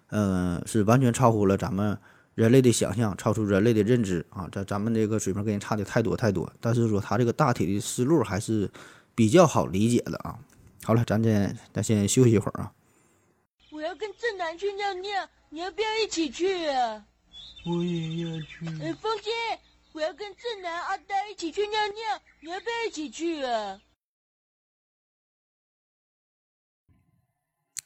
[0.09, 1.97] 嗯，是完全超乎了咱们
[2.35, 6.53] 人类的想象，超出人类的认知啊，在咱们这个水平跟人差的太多太多。
[6.61, 8.71] 但是说他这个大体的思路还是。
[9.17, 10.39] 比较好理解的啊，
[10.85, 12.71] 好了，咱先咱先休息一会儿啊。
[13.73, 17.05] 我要跟正南去尿尿，你要不要一起去啊？
[17.67, 18.67] 我也要去。
[18.83, 19.31] 哎，风姐，
[19.93, 23.81] 我要跟正南、阿呆一起去尿尿，你要不要一起去啊？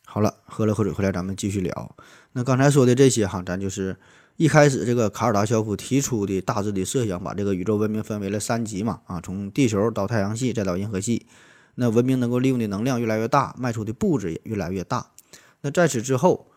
[0.04, 1.96] 好了，喝了口水回来，咱们继续聊。
[2.32, 3.96] 那刚才说的这些哈，咱就是。
[4.36, 11.26] 一开始，这个卡尔达肖夫提出的大致的设想，把这个宇宙文明分为了三级嘛，啊，从地球到太阳系，再到银河系，
[11.74, 15.12] 那文明能够利用的能量越来越大，迈出的步子也越来越大。
[15.60, 16.49] 那在此之后，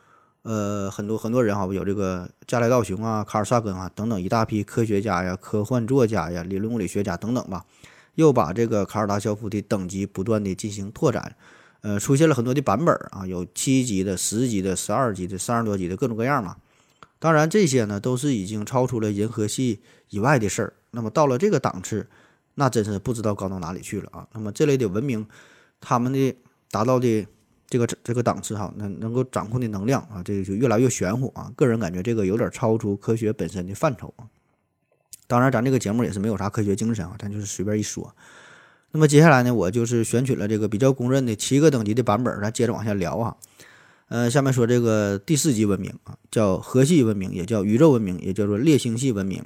[0.44, 7.66] 呃，很多很多人哈，有这个加莱道雄啊、卡尔萨根啊等等一大批科学家呀、科幻作家呀、理论物理学家等等吧，
[8.16, 11.36] 又把这个卡尔达肖夫的等级不断的进行拓展，
[11.82, 16.58] 呃，出现了很多的版本啊，有七级的、十级的、十二级的、三十多级的各种各样嘛。
[17.20, 19.80] 当然，这些呢都是已经超出了银河系
[20.10, 20.74] 以外的事儿。
[20.92, 22.06] 那么到了这个档次，
[22.56, 24.28] 那真是不知道高到哪里去了啊！
[24.34, 25.26] 那么这类的文明，
[25.80, 26.36] 他们的
[26.70, 27.26] 达到的
[27.74, 31.52] 这个这个档次哈，能能够掌控的能量啊，这个就越来越玄乎啊！
[31.56, 34.30] 个人感觉这个有点超出科学本身的范畴啊。
[35.26, 38.16] 当然，咱这个节目也是没有啥科学精神啊，咱就是随便一说。
[38.92, 43.36] 那么接下来呢，我就是选取了这个比较公认的七个等级的版本，咱接着往下聊啊。
[44.10, 49.44] 呃，下面说这个第四级文明啊，叫核系文明，也叫宇宙文明，也叫做猎星系文明。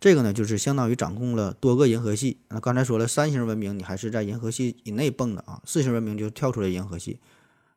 [0.00, 2.38] 这个呢，就是相当于掌控了多个银河系。
[2.48, 7.18] 那刚才说了，三星文明你还是在银河系以内蹦的啊，四星文明就跳出来银河系。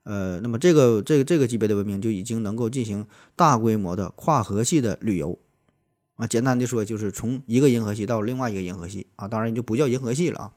[0.03, 5.39] 呃，那么这个这个这个级别的文明就已经能够进行大规模的跨河系的旅游
[6.15, 6.27] 啊。
[6.27, 10.51] 简单的说，就是从一个银河系到另外一个银河系啊，当然就不叫银河系了啊。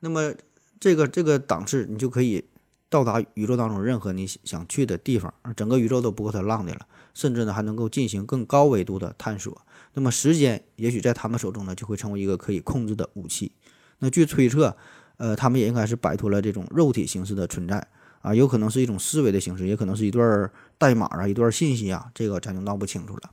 [0.00, 0.34] 那么
[0.80, 2.44] 这个这个档次，你就可以
[2.88, 9.62] 到达宇宙当中任何你想去的地方，整个宇宙都不够它浪的了，甚至呢还能够进行更高维度的探索。
[9.94, 13.52] 那么时间也许在他们手中呢，就会成为一个可以控制的武器。
[13.98, 14.76] 那据推测，
[15.18, 17.86] 呃，他们也应该是摆脱了这种肉体形式的存在
[18.24, 23.30] 啊，有可能是一种思维的形式，也可能是一段代码啊，一段信息啊，这个咱就闹不清楚了。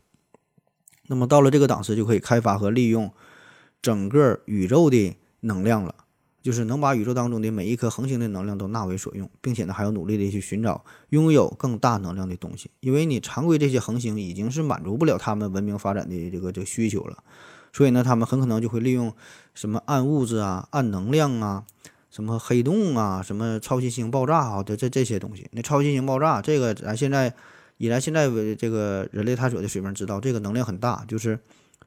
[1.07, 3.11] 那么到了这个档次，就可以开发和利用
[3.81, 5.95] 整个宇宙的能量了。
[6.43, 17.23] 就是能把宇宙当中的每一颗恒星的能量都纳为所用，并且呢还要努力的去寻找拥有更大能量的东西，因为你常规这些恒星已经是满足不了他们文明发展的这个这个需求了，
[17.71, 19.13] 所以呢他们很可能就会利用
[19.53, 21.63] 什么暗物质啊、暗能量啊、
[22.11, 25.47] 什么黑洞啊、什么超新星爆炸啊这这这些东西。
[25.53, 27.33] 那超新星爆炸这个咱现在
[27.77, 31.39] 以咱现在为这个人类探索的水平知道，这个能量很大，就是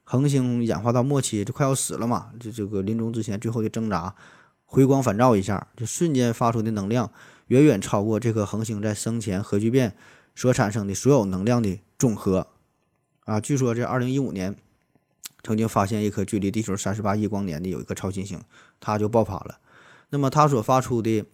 [0.03, 4.13] 恒星演化到末期就快要死了嘛，这这个临终之前最后的挣扎。
[4.65, 7.11] 回光返照一下，就瞬间发出的能量
[7.47, 9.95] 远远超过这颗恒星在生前核聚变
[10.35, 12.47] 所产生的所有能量的总和。
[13.25, 14.55] 啊，据说这二零一五年
[15.43, 18.41] 曾经发现一颗距离地球三十八亿光年的有一个超新星，
[18.81, 19.59] 它就爆发了。
[20.09, 21.25] 那么它所发出的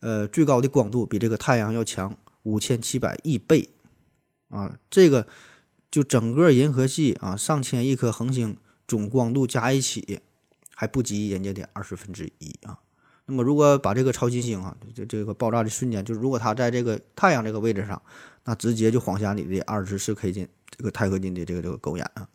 [0.00, 3.70] 呃最高的光度比这个太阳要强五千七百亿倍。
[4.48, 5.26] 啊，这个
[5.90, 10.20] 就整个银河系啊上千亿颗恒星总光度加一起。
[10.80, 12.78] 还不及人家的二十分之一啊！
[13.26, 18.00] 那么，如果把这个超新星啊，这这个爆炸的瞬间，就是如果它在这个太阳这个位置上，
[18.44, 22.28] 那直接就晃瞎你的二十四 K 金这个钛合金的这个这个狗眼啊！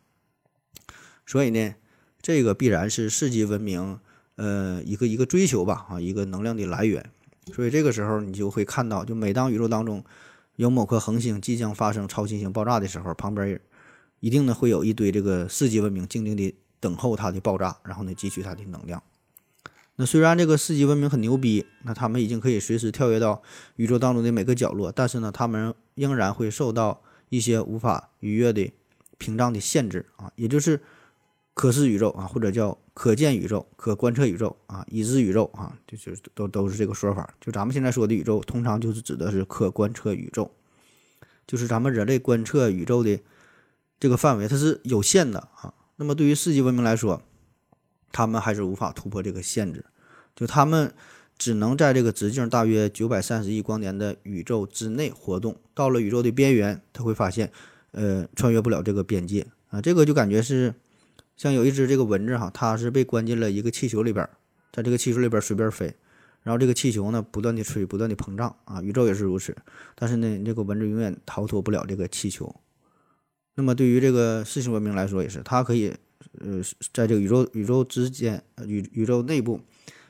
[1.24, 1.74] 所以呢，
[2.20, 3.98] 这个必然是世纪文明
[4.36, 7.10] 呃一个一个追求吧啊，一个能量的来源。
[7.52, 10.04] 所以这个时候你就会看到，就每当宇宙当中
[10.56, 13.60] 有某颗恒星即将发生超新星爆炸的时候，旁边
[14.20, 16.54] 一定呢会有一堆这个四级文明静静的。
[16.80, 19.02] 等候它的爆炸，然后呢汲取它的能量。
[19.96, 23.42] 那虽然这个四级文明很牛逼，那他们已经可以随时跳跃到
[23.76, 28.70] 宇宙当中的每个角落，但是呢，他们仍然会受到一些无法逾越的
[29.16, 30.82] 屏障的限制啊，也就是
[31.54, 37.32] 可视宇宙啊，或者叫可见宇宙、可观测宇宙啊、已知宇宙啊，就是都都是这个说法。
[37.40, 40.50] 就咱们现在说的宇宙，通常就是指的是可观测宇宙，
[41.46, 43.20] 就是咱们人类观测宇宙的
[44.00, 45.72] 这个范围，它是有限的啊。
[45.96, 47.22] 那么对于四级文明来说，
[48.10, 49.84] 他们还是无法突破这个限制，
[50.34, 50.92] 就他们
[51.38, 55.56] 只能在这个直径大约九百三十亿光年的宇宙之内活动。
[55.72, 57.52] 到了宇宙的边缘，他会发现，
[57.92, 59.80] 呃，穿越不了这个边界啊。
[59.80, 60.74] 这个就感觉是
[61.36, 64.28] 像有一只这个蚊子哈，它是被关进了一个气球里边，
[64.72, 65.94] 在这个气球里边随便飞，
[66.42, 68.80] 然后这个气球呢不断的吹，不断的膨胀啊。
[68.80, 69.56] 宇宙也是如此，
[69.94, 72.54] 但是呢，这个蚊子永远逃脱不了这个气球。
[73.56, 75.94] 那么对于这个四星文明来说，也是它可以，
[76.40, 76.60] 呃，
[76.92, 79.60] 在这个宇宙宇宙之间，宇宇宙内部，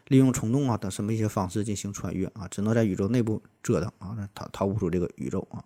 [0.08, 5.64] 利用虫洞啊等什么一些方式进行穿越啊，只能在宇宙内部折腾啊，逃逃不出这个宇宙啊。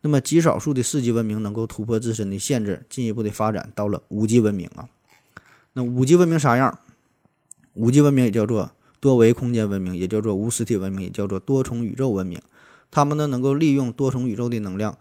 [0.00, 4.88] 那么极少数的四级文明能够突破自身的限制，进一步的发展到了五级文明啊。
[5.72, 6.78] 那五级文明啥样？
[7.74, 12.40] 五级文明也叫做多维空间文明，也叫做无实体文明，也叫做多重宇宙文明。
[12.90, 14.96] 他们呢能够利用多重宇宙的能量。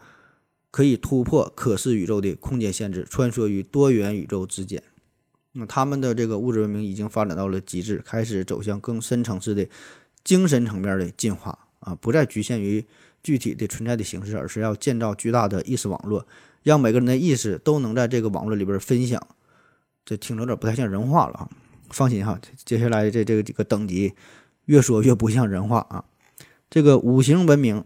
[0.69, 4.83] 可以突破可视宇宙的空间限制，穿梭于多元宇宙之间。
[5.53, 9.67] 那他们的这个物质文明已经发展到了极致，开始走向更深层次的
[10.23, 12.85] 精神层面的进化啊，不再局限于
[13.23, 16.27] 具体的存在的形式，而是要建造巨大的意识网络，
[16.61, 19.25] 让每个人的意识都能在这个网络里边分享。
[20.07, 21.49] 这听着有点不太像人话了啊！
[21.89, 24.13] 放心哈，接下来这这个几个等级
[24.65, 26.05] 越说越不像人话啊。
[26.69, 27.83] 这个五行文明。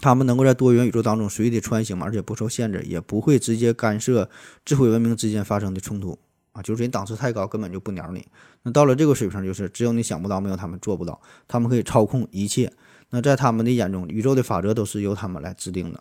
[0.00, 4.30] 他们能够在多元宇宙当中随意的穿行嘛，而且不受限制，也不会直接干涉
[4.64, 6.16] 智慧文明之间发生的冲突
[6.52, 6.62] 啊。
[6.62, 8.24] 就是人档次太高，根本就不鸟你。
[8.62, 11.20] 那到了这个水平，就是只有你想不到，没有他们做不到。
[11.48, 12.72] 他们可以操控一切。
[13.10, 16.00] 那在他们的眼中，宇宙的法则都是由他们来制定的。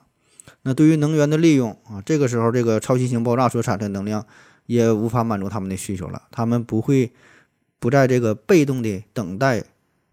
[0.61, 4.23] 那对于能源的利用啊，这个时候这个超新星爆炸所产生的能量
[4.67, 6.21] 也无法满足他们的需求了。
[6.29, 7.11] 他们不会
[7.79, 9.63] 不在这个被动的等待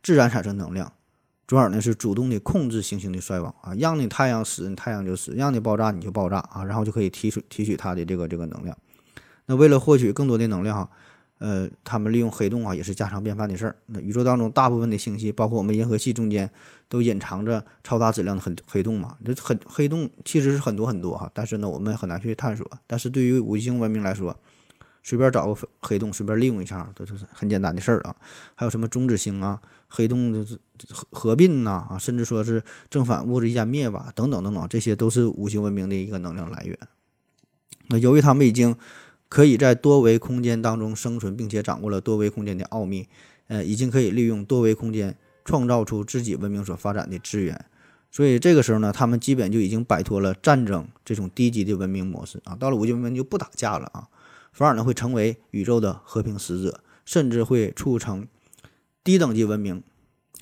[0.03, 0.91] 自然产生能量。
[1.47, 8.75] 转而呢是主动的控制行星的衰亡啊，让你太阳死，你太阳就死；让你爆炸，你就爆炸啊，然后就可以提取提取它的这个这个能量。
[9.45, 10.91] 那为了获取更多的能量哈，
[11.45, 13.77] 呃，他们利用黑洞啊，也是家常便饭的事儿。
[13.85, 16.51] 那宇宙当中大部分的星系，包括我们银河系中间，
[16.89, 19.19] 都隐藏着超大质量的黑黑洞嘛。
[19.23, 22.67] 这很黑洞其实是很多很多哈，但是呢，我们很难去探索。
[22.87, 24.35] 但是对于五星文明来说，
[25.03, 28.17] 随便找个黑洞，随便利用一下，都是很简单的事儿啊。
[28.55, 30.43] 还有什么中子星啊，黑洞的
[30.89, 36.79] 合合并呐啊，甚至说是正反物质间灭吧，等等等等，这些都是五星文明的一个能量来源。
[37.89, 38.75] 那由于他们已经
[39.35, 43.09] 可以在多维空间当中生存，并且掌握了多维空间的奥秘，
[43.49, 47.65] 呃，已经可以利用多维空间创造出自己文明所发展的资源。
[48.13, 52.55] 所以这个时候呢，他们基本就已经摆脱了战争这种低级的文明模式啊。
[52.55, 54.07] 到了五级文明就不打架了啊，
[54.53, 58.29] 反而呢会成为宇宙的和平使者，甚至会促成
[59.03, 59.83] 低等级文明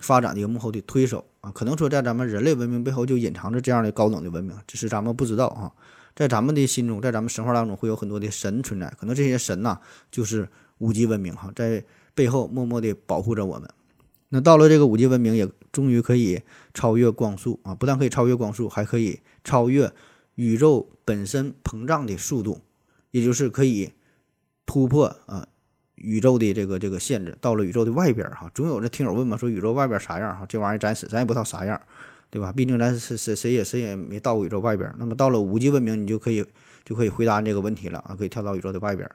[0.01, 1.51] 发展的一个幕后的推手啊。
[1.51, 5.73] 可能说在咱们人类文明背后就隐藏着这样的高等的文明，只是咱们不知道啊。
[6.15, 9.79] 在咱们的心中，在咱们神话当中，会有很多的神存在，可能这些神呐，
[10.11, 10.49] 就是
[10.79, 13.69] 五级文明哈，在背后默默地保护着我们。
[14.29, 17.75] 那到了这个五级文明，也终于可以超越光速啊！
[17.75, 19.93] 不但可以超越光速，还可以超越
[20.37, 22.61] 宇宙本身膨胀的速度，
[23.11, 23.93] 也就是可以
[24.65, 25.47] 突破啊
[25.97, 28.51] 宇宙的这个这个限制，到了宇宙的外边哈。
[28.55, 30.47] 总有这听友问嘛，说宇宙外边啥样哈？
[30.49, 31.81] 这玩意儿咱死咱也不知道啥样。
[32.33, 32.51] 对吧？
[32.51, 34.91] 毕竟咱是谁谁也谁也没到过宇宙外边。
[34.97, 36.43] 那么到了五级文明，你就可以
[36.83, 39.07] 就可以回答这个问题了啊，可以跳到宇宙的外边。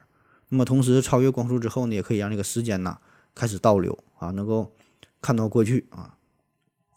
[0.50, 2.96] 那么同时超越光速之后呢，也可以让这个时间呢
[3.34, 4.72] 开始倒流啊，能够
[5.20, 6.14] 看到过去啊。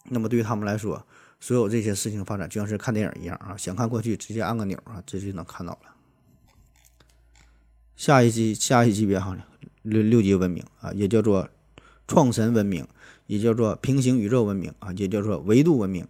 [0.10, 1.04] 那么对于他们来说，
[1.40, 5.96] 所有这些事情发展就像是看电影一样啊，想看过去直接按个钮啊，这就能看到了。
[7.96, 9.36] 下一级下一级别哈，
[9.82, 11.50] 六六级文明啊，也叫做
[12.08, 12.88] 创神文明。
[13.32, 16.06] 也叫做平行宇宙文明啊，也叫做维度文明，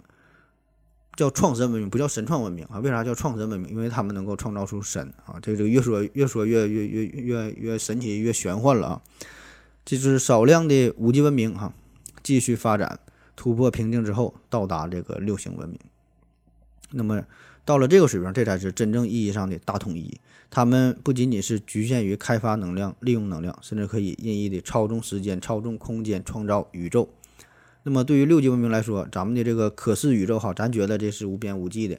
[1.15, 2.79] 叫创神文明，不叫神创文明啊。
[2.79, 3.69] 为啥叫创神文明？
[3.69, 5.37] 因为他们能够创造出神啊。
[5.39, 9.01] 这个越说越说越越越越越神奇，越玄幻了啊。
[9.85, 11.71] 这是少量的五级文明哈，
[12.23, 12.99] 继续发展，
[13.35, 15.79] 突破瓶颈之后，到达这个六星文明。
[16.89, 17.23] 那么
[17.63, 20.19] 到了这个水平，这才是真正意义上的大统一。
[20.53, 27.09] 他们不仅仅是局限于开发能量、利用能量，甚至可以任意的操纵时间、操纵空间、创造宇宙。
[27.83, 31.97] 那么，对于六级文明来说，咱们的这个可视宇宙哈，咱觉得这是无边无际的。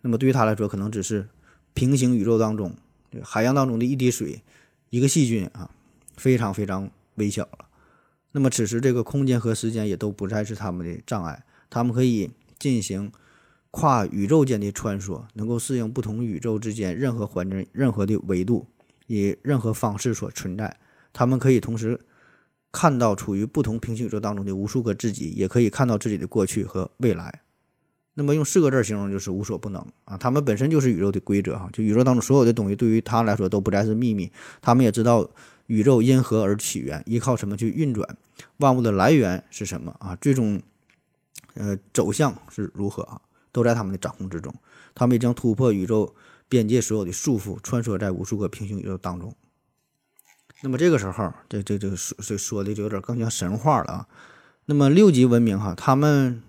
[0.00, 1.28] 那么，对于他来说，可能只是
[1.74, 2.74] 平行宇宙当中
[3.22, 4.42] 海洋当中的一滴水、
[4.90, 5.70] 一个细菌啊，
[6.16, 7.66] 非常非常微小了。
[8.32, 13.12] 那么，此时这个空间和时间也都不再是他们的障碍，他们可以进行。
[13.72, 18.68] 跨宇宙间的穿梭，能够适应不同宇宙之间任何环境、任何的维度，
[19.06, 20.76] 以任何方式所存在。
[21.12, 21.98] 他们可以同时
[22.70, 27.40] 看到处于不同平行宇宙当中的无数个自己，也可以看到自己的过去和未来。
[28.14, 30.18] 那么用四个字形容就是无所不能啊！
[30.18, 34.30] 他们本身就是宇宙的规则哈，就宇宙当中所有的东西对于他来说都不再是秘密。
[34.60, 35.26] 他们也知道
[35.66, 38.06] 宇宙因何而起源，依靠什么去运转，
[38.58, 40.14] 万物的来源是什么啊？
[40.20, 40.60] 最终，
[41.54, 43.18] 呃，走向是如何啊？
[43.52, 44.52] 都在他们的掌控之中，
[44.94, 46.14] 他们已经突破宇宙
[46.48, 49.34] 边界所有的束缚，穿梭在无数个平行宇宙当中。
[50.62, 54.08] 那么这个时候，这这这说说的就有点更像神话了啊。
[54.66, 56.42] 那么六级文明哈，他们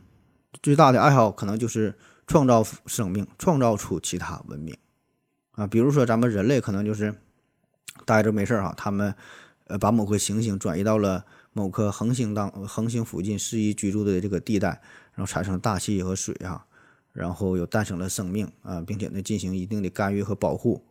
[0.61, 4.77] 最大的爱好可能就是创造生命，创造出其他文明
[5.53, 5.65] 啊。
[5.65, 7.15] 比如说咱们人类可能就是
[8.05, 9.15] 待着没事儿哈，他们
[9.65, 14.79] 呃把某颗行星转移到了某颗恒星当恒星附近适宜居住的这个地带，
[15.15, 16.67] 然后产生大气和水啊。
[17.13, 20.83] 然后又诞生了生命啊，并且呢进行一定的干预和保护。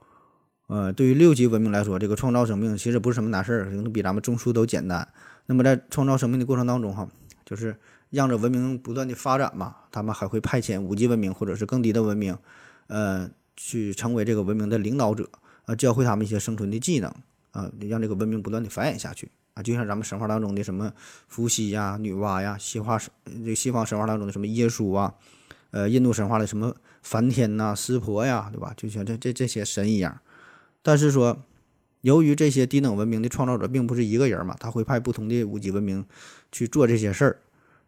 [0.68, 5.06] 呃，对于六级文明来说，这个创造生命其实不是什么难事儿，可能比咱们种树都简单。
[5.46, 7.06] 那么在创造生命的过程当中，哈，
[7.44, 7.76] 就是
[8.08, 12.38] 让着文明不断的发展嘛，他们还会派遣五级文明或者是更低的文明，
[12.86, 15.28] 呃，去成为这个文明的领导者，
[15.66, 17.12] 啊，教会他们一些生存的技能，
[17.50, 19.30] 啊，让这个文明不断的繁衍下去。
[19.54, 20.90] 啊，就像咱们神话当中的什么
[21.28, 22.98] 伏羲呀、女娲呀，西化
[23.44, 25.12] 这西方神话当中的什么耶稣啊。
[25.72, 28.72] 呃，印度神话的什么梵天呐、湿婆呀，对吧？
[28.76, 30.20] 就像这这这些神一样。
[30.82, 31.42] 但是说，
[32.02, 36.04] 由于这些低等文明的创造者并不是一个人嘛，他会派不同的五级文明
[36.50, 37.38] 去做这些事儿，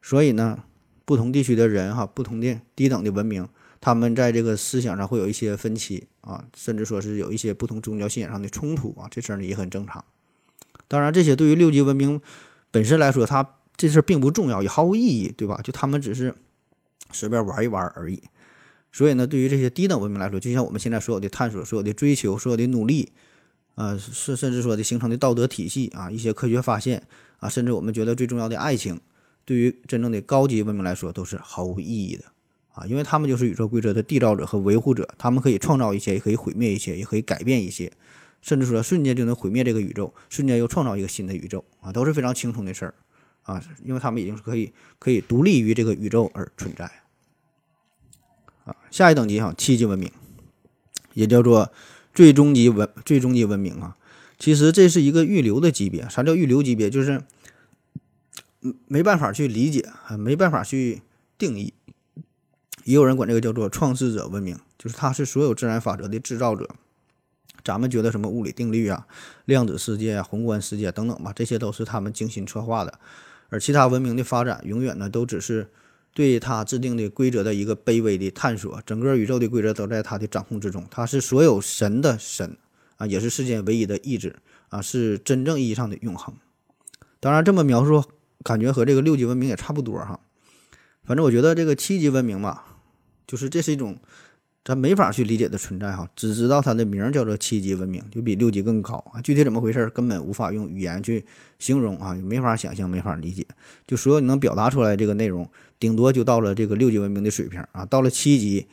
[0.00, 0.64] 所以呢，
[1.04, 3.46] 不同地区的人哈，不同的低等的文明，
[3.80, 10.02] 他们在这个思想上会有一些分歧啊，甚至说是有一些不同宗教信仰上的冲突啊，这事儿呢也很正常。
[10.88, 12.20] 当然，这些对于六级文明
[12.70, 15.60] 本身来说，它这事儿并不重要，也毫无意义，对吧？
[15.62, 16.34] 就他们只是。
[17.14, 18.22] 随便玩一玩而已，
[18.92, 23.12] 所以呢，对于这些低等文明来说，就像我们现在所有的探索、所有的追求、所有的努力，
[23.76, 27.02] 啊，甚甚至说的形成的道德体系啊，一些科学发现
[27.38, 29.00] 啊，甚至我们觉得最重要的爱情，
[29.44, 32.24] 对于真正的高级文明来说都是毫无意义的。
[32.72, 37.92] 啊，因为他们就是宇宙规则的缔造者和维护者，他们可以创造一些，也可以毁灭一些，也可以改变一些，
[38.42, 42.94] 甚至说瞬间就能毁灭这个宇宙，瞬间又创造一个新的宇宙啊，都是非常轻松的事儿。
[43.42, 46.90] 啊，因为他们已经是可以可以独立于这个宇宙而存在。
[48.64, 48.76] 啊。
[48.90, 50.10] 下一等级哈，七级文明，
[51.12, 51.72] 也叫做
[52.12, 53.96] 最终级文最终级文明啊。
[54.38, 56.90] 其实这是一个预留的级别，啥叫预留级别？
[56.90, 57.22] 就是
[58.88, 61.02] 没办法去理解啊，没办法去
[61.38, 61.72] 定义。
[62.84, 66.68] 也有人管这个叫做创世者文明，就是它是所有自然法则的制造者。
[67.64, 69.06] 咱们觉得什么物理定律啊、
[69.46, 72.98] 量子世界啊、宏观世界等等吧，这些都是他们精心策划的。
[73.48, 75.70] 而其他文明的发展，永远呢都只是
[76.14, 78.80] 对他制定的规则的一个卑微的探索。
[78.86, 82.56] 整个宇宙的规则都在他的掌控之中，他是所有神的神
[82.96, 84.36] 啊，也是世间唯一的意志
[84.70, 86.34] 啊，是真正意义上的永恒。
[87.20, 88.04] 当然，这么描述，
[88.42, 90.20] 感觉和这个六级文明也差不多哈。
[91.04, 92.70] 反正我觉得这个七级文明吧。
[93.26, 93.98] 就是这是一种
[94.62, 99.20] 咱没法去理解的存在哈，只知道它的名叫做七级文明，就比六级更高啊。
[99.22, 101.24] 具体怎么回事，根本无法用语言去
[101.58, 103.46] 形容啊，没法想象，没法理解。
[103.86, 105.50] 就所有你能表达出来这个内容，
[105.84, 107.84] 顶多就到了这个六级文明的水平啊。
[107.84, 108.66] 到了七级，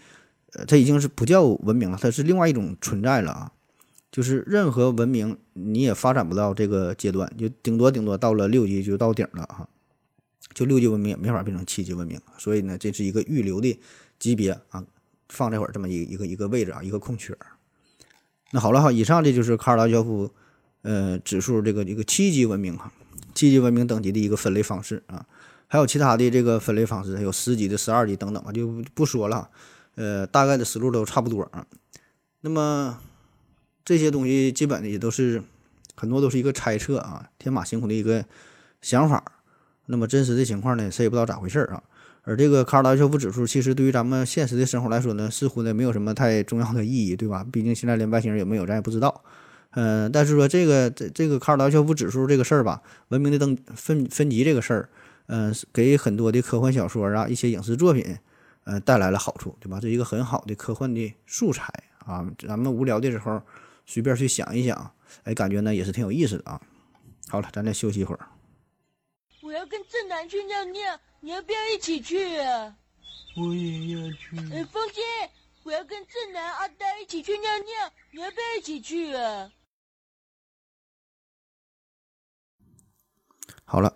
[0.53, 3.51] 呃，它已经是不叫文明了，它是另外一种存在了啊。
[4.09, 9.67] 就是任何文明你也发展不到这个阶段，就顶多顶多到了六级就到顶了哈。
[10.53, 13.77] 就六级文明也没法变成七级文明，所以呢，这是一个预留的。
[14.17, 14.85] 级别啊，
[15.27, 17.35] 放这会儿这么一一个一个位置啊，一个空缺。
[18.51, 20.31] 那好了哈，以上这就是卡尔拉肖夫
[20.83, 22.93] 呃指数这个一个七级文明哈，
[23.33, 25.25] 七级文明等级的一个分类方式啊，
[25.71, 29.47] 还有其他的这个分类方式，有十级的、十二级等等啊，就不说了。
[29.95, 31.65] 呃，大概的思路都差不多啊。
[32.41, 32.99] 那么
[33.85, 35.41] 这些东西基本的也都是
[35.95, 38.25] 很多都是一个猜测啊，天马行空的一个
[38.81, 39.23] 想法。
[39.85, 41.81] 那么真实的情况呢，谁也不知道咋回事儿啊。
[42.23, 47.47] 而这个卡尔达肖夫指数，其实对于咱们现实的生活来说呢，似乎呢没有什么太重要的意义，对吧？
[47.49, 49.23] 毕竟现在连外星人有没有咱也不知道。
[49.69, 54.89] 嗯，但是说这个这这个卡尔达肖夫指数这个事儿吧，文明的登分分级这个事儿，
[55.33, 58.19] 嗯，给很多的科幻小说啊、一些影视作品，
[58.65, 59.79] 呃，带来了好处，对吧？
[59.79, 61.63] 这一个很好的科幻的素材
[61.99, 63.41] 啊，咱们无聊的时候
[63.85, 66.61] 随便去想一想，哎，感觉呢也是挺有意思的啊。
[67.29, 68.27] 好了，咱再休息一会儿。
[69.41, 70.99] 我要跟正南去尿尿。
[71.21, 72.75] 你要不要一起去啊？
[73.37, 74.35] 我也要去。
[74.51, 75.01] 哎，风心，
[75.63, 79.49] 我要跟正南、阿呆一起去尿尿，你要不要一起去啊？
[83.63, 83.95] 好了，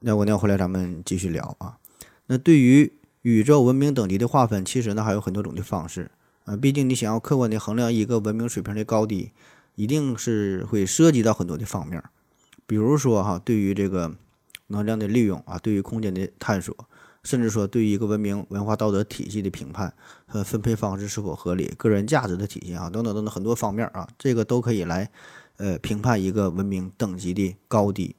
[0.00, 1.78] 尿过尿回来，咱们继续聊啊。
[2.26, 2.92] 那对于
[3.22, 6.10] 宇宙文明等级的划分，其实呢还有很多种的方式
[6.44, 6.56] 啊。
[6.56, 9.32] 毕竟你想要客观的衡量一个文明水平的高低，
[9.74, 12.02] 一定是会涉及到很多的方面。
[12.66, 14.14] 比如说哈，对于这个。
[14.68, 16.74] 能量的利用啊，对于空间的探索，
[17.22, 19.94] 甚至说对于一个文明文化道德体系的评判
[20.26, 25.08] 和分配方式是否合理，个人价值的体现啊，等等等等很多方面啊，这个都可以来
[25.58, 28.16] 呃评判一个文明等级的高低。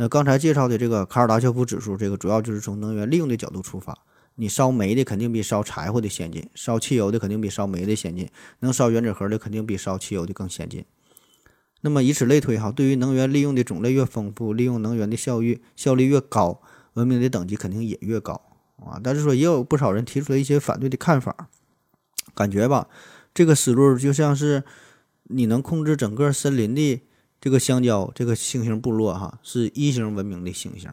[0.00, 3.98] 那刚才介绍的这个卡尔达肖夫指数，这个主要就是从能源利用的角度出发，
[4.36, 8.26] 你烧煤的肯定比烧柴火的先进，烧汽油的肯定比烧煤的先进，
[8.60, 10.86] 能烧原子核的肯定比烧汽油的更先进。
[11.82, 16.62] 那么以此类推，哈，对于能源利用的种类越丰富，利用能源的效率效率越高，
[16.94, 18.40] 文明的等级肯定也越高
[18.82, 18.98] 啊。
[19.04, 21.50] 但是说也有不少人提出了一些反对的看法，
[22.34, 22.88] 感觉吧，
[23.34, 24.64] 这个思路就像是
[25.24, 27.02] 你能控制整个森林的
[27.40, 30.88] 这个香蕉，这个猩猩部落哈是一型文明的猩猩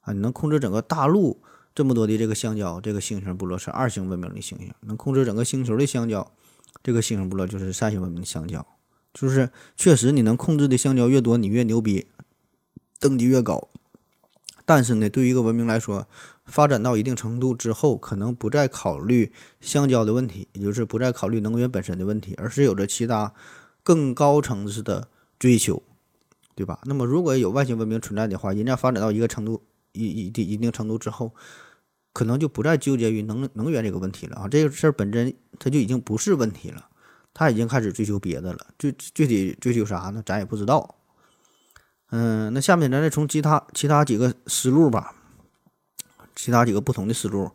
[0.00, 1.42] 啊，你能控制整个大陆
[1.74, 6.32] 这么多的这个香蕉，这个猩猩部落是二型文明的猩猩，能控制整个星球的香蕉，
[6.82, 8.66] 这个猩猩部落就是三型文明的香蕉。
[9.12, 12.06] 就是确实，你能控制的香蕉越多，你越牛逼，
[12.98, 13.68] 等级越高。
[14.64, 16.08] 但是呢，对于一个文明来说，
[16.46, 19.30] 发展到一定程度之后，可能不再考虑
[19.60, 23.34] 香蕉的问题，也就是不再考虑能源本身的问题，而是有着其他
[23.82, 25.08] 更高层次的
[25.42, 25.82] 追求，
[26.54, 26.78] 对吧？
[26.84, 31.34] 那么，如果有外星文明存在的话，人家发展到一个程度一一定一定程度之后，
[32.12, 36.90] 可能就不再纠结于能能源这个问题了啊，这个事儿本身它就已经不是问题了。
[37.34, 40.22] 他已经开始追求别的了，具具体追求啥呢？
[40.24, 40.94] 咱也不知道。
[42.10, 45.16] 嗯，那下面咱再从其他其他几个思路吧，
[46.36, 47.50] 其他几个不同的思路，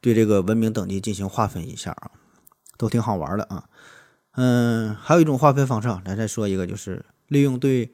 [0.00, 2.10] 对这个文明等级进行划分一下啊，
[2.76, 3.68] 都挺好玩的啊。
[4.32, 7.92] 嗯，还有一种划分方式，咱再说一个，就是利用对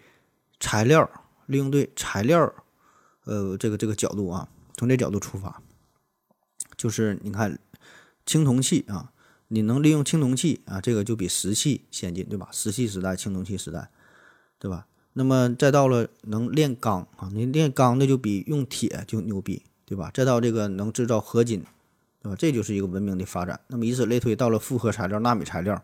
[0.58, 1.08] 材料，
[1.46, 2.52] 利用对材料，
[3.24, 5.62] 呃，这个这个角度啊，从这角度出发，
[6.76, 7.58] 就是你看
[8.24, 9.10] 青铜器啊。
[9.48, 12.48] 你能利用青铜器啊，这个就比石器先进，对吧？
[12.50, 13.88] 石器时代、青铜器时代，
[14.58, 14.86] 对吧？
[15.12, 20.10] 那么再到了能炼钢啊，你炼钢那就比用铁就牛逼，对吧？
[20.12, 21.62] 再到这个能制造合金，
[22.22, 22.36] 对吧？
[22.36, 23.60] 这就是一个文明的发展。
[23.68, 25.80] 那么以此类推，到了复合材料、纳米材料，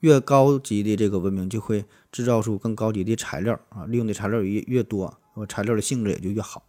[0.00, 5.18] 越高级的这个文明就会制造出更高级的材料啊，利用的材料越越多，
[5.48, 6.62] 材料的性质也就越好。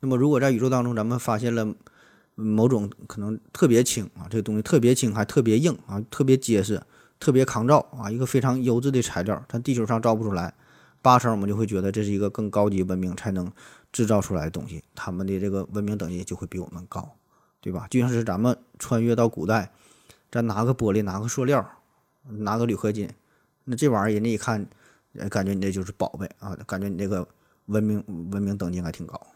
[0.00, 1.74] 那么，如果在宇宙当中咱们发现了
[2.34, 6.80] 某种可能特别轻啊，这个东西特别轻还特别硬啊，特别结实、
[7.18, 10.54] 特别抗造啊，一个非常优质的材料，咱地球上造不出来，
[11.02, 13.50] 八成我们就会觉得这是一个更高级文明才能
[13.92, 17.16] 制造出来的东西，他们的这个文明等级就会比我们高，
[17.60, 17.86] 对吧？
[17.90, 19.72] 就像是咱们穿越到古代，
[20.30, 21.68] 咱拿个玻璃、拿个塑料、
[22.28, 23.10] 拿个铝合金，
[23.64, 24.68] 那这玩意儿人家一看，
[25.30, 27.26] 感觉你这就是宝贝啊，感觉你这个
[27.66, 29.26] 文明文明等级还挺高。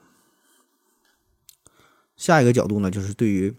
[2.17, 3.55] 下一个角度呢，就是对于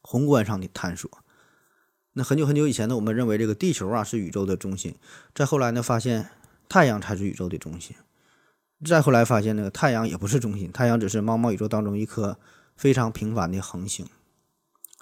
[0.00, 1.10] 宏观上的探索。
[2.14, 4.96] 那很久很久以前呢，我们认为这个地球啊是宇宙的中心，
[5.34, 6.30] 再后来呢，发现
[6.68, 7.94] 太阳才是宇宙的中心，
[8.84, 12.38] 再后来发现那个，太阳也不是中心，太阳只是茫茫宇宙当中一颗
[12.74, 14.06] 非常平凡的恒星。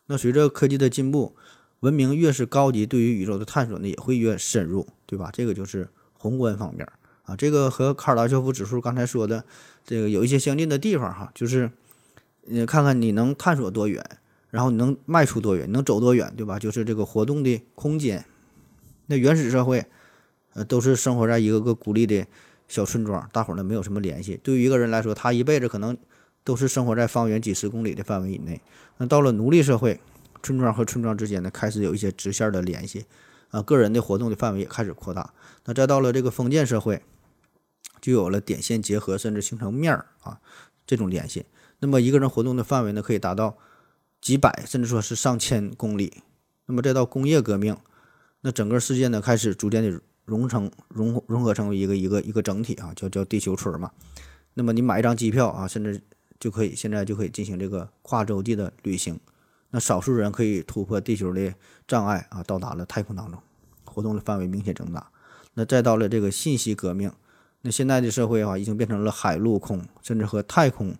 [0.06, 1.36] 那随着科技的进步，
[1.80, 5.30] 文明越是高级，对于宇宙的探索呢也会越深入，对吧？
[5.32, 6.86] 这个就是宏观方面
[7.24, 9.44] 啊，这个和卡尔达肖夫指数刚才说的
[9.84, 11.70] 这个有一些相近的地方哈，就是。
[12.48, 14.00] 你看看你能探索多远，
[14.50, 16.60] 然后你能迈出多远，能走多远，对吧？
[16.60, 18.24] 就是这个活动的空间。
[19.06, 19.84] 那原始社会，
[20.54, 22.24] 呃，都是生活在一个个孤立的
[22.68, 24.38] 小村庄，大伙儿呢没有什么联系。
[24.44, 25.98] 对于一个人来说，他一辈子可能
[26.44, 28.60] 都是生活在方圆几十公里的范围以内。
[28.98, 29.98] 那到了奴隶社会，
[30.46, 33.04] 村庄和村庄之间呢开始有一些直线的联系，
[33.50, 35.34] 啊，个人的活动的范围也开始扩大。
[35.64, 37.02] 那再到了这个封建社会，
[38.00, 40.38] 就有了点线结合，甚至形成面儿啊
[40.86, 41.46] 这种联系。
[41.80, 43.58] 那么一个人活动的范围呢，可以达到
[44.20, 46.22] 几百，甚至说是上千公里。
[46.66, 47.76] 那么再到工业革命，
[48.42, 53.90] 那整个世界呢开始逐渐的融成融融合成为一个一个一个整体啊，叫叫地球村嘛。
[54.54, 56.00] 那么你买一张机票啊，甚至
[56.38, 59.18] 就可以现在就可以进行这个跨洲际的旅行。
[59.70, 61.54] 那少数人可以突破地球的
[61.86, 63.40] 障碍啊，到达了太空当中，
[63.84, 65.10] 活动的范围明显增大。
[65.54, 67.10] 那再到了这个信息革命，
[67.62, 70.96] 那现在的社会啊，已经变成了海陆空，甚至和太空。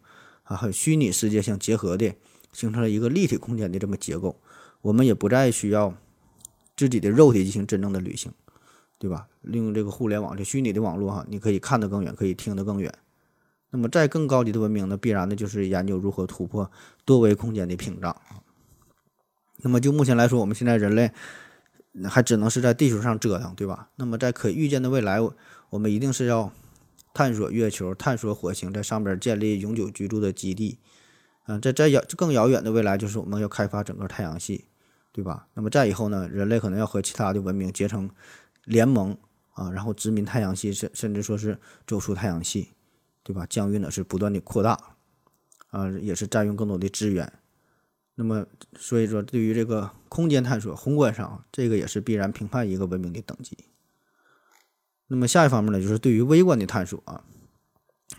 [0.49, 2.15] 啊，还有虚拟世界相结合的，
[2.53, 4.37] 形成了一个立体空间的这么结构。
[4.81, 5.93] 我们也不再需要
[6.77, 8.31] 自己的肉体进行真正的旅行，
[8.97, 9.27] 对吧？
[9.41, 12.95] 利用这个互联网，这虚拟的网络哈，你可以看得更远，可以听得更远。
[13.71, 16.71] 那么，在更高级的文明呢，必然的就是研究如何突破
[17.05, 18.15] 多维空间的屏障
[19.59, 21.11] 那么，就目前来说，我们现在人类
[22.05, 23.91] 还只能是在地球上折腾，对吧？
[23.97, 25.21] 那么，在可预见的未来，
[25.71, 26.53] 我们一定是要。
[27.15, 30.77] 探索月球，探索火星，在上边建立永久居住的基地。
[31.47, 34.67] 嗯，在在遥更遥远的未来，就是我们要开发整个太阳系，
[35.13, 35.47] 对吧？
[35.55, 38.11] 那么再以后呢，人类可能要和其他的文明结成
[38.65, 39.17] 联盟
[39.55, 42.69] 啊，然后殖民太阳系，甚甚至说是走出太阳系，
[43.23, 43.47] 对吧？
[43.49, 44.79] 疆域呢是不断的扩大，
[45.71, 47.33] 啊，也是占用更多的资源。
[48.19, 48.47] 那么
[48.79, 53.55] 所以说，对于这个空间探索，宏观上这个也是必然评判一个文明的等级。
[55.09, 57.23] 那么下一方面呢，就是对于微观的探索啊，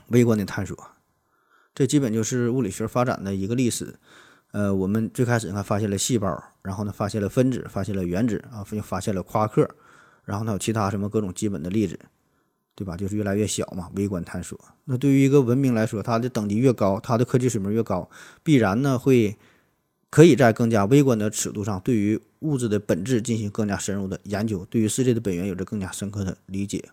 [0.10, 0.78] 微观的探索，
[1.74, 3.96] 这基本就是物理学发展的一个历史。
[4.52, 9.68] 呃，我们最开始呢发现了细胞，然后呢发现了分子，发现了原子啊，又发现了夸克，
[10.26, 12.00] 然后呢有其他什么各种基本的粒子，
[12.76, 12.96] 对吧？
[12.96, 14.60] 就是越来越小嘛，微观探索。
[14.86, 18.08] 那对于一个文明来说，它的等级越高，它的科技水平越高，
[18.44, 19.36] 必然呢会。
[20.10, 26.90] 可以在更加微观的尺度上，对于物质的本质进行更加深入的研究，对于世界的本源有着更加深刻的理解。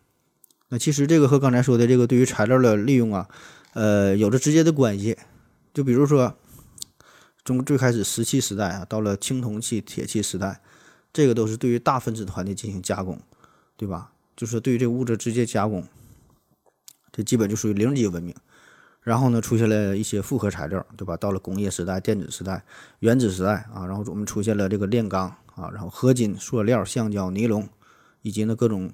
[0.69, 3.29] 那其实这个和刚才说的这个对于材料的利用啊，
[3.75, 5.17] 呃，有着直接的关系。
[5.73, 6.37] 就比如说，
[7.45, 10.61] 从最开始石器时代啊，到了青铜器、铁器时代，
[11.12, 13.21] 这个都是对于大分子团的进行加工，
[13.77, 14.12] 对吧？
[14.37, 15.85] 就是对于这物质直接加工，
[17.12, 18.35] 这基本就属于零级文明。
[19.05, 21.15] 然后呢，出现了一些复合材料，对吧？
[21.17, 22.65] 到了工业时代、电子时代、
[23.01, 27.69] 原子时代啊，然后我们出现了这个炼钢啊，然后合金、塑料、橡胶、尼龙，
[28.23, 28.91] 以及呢各种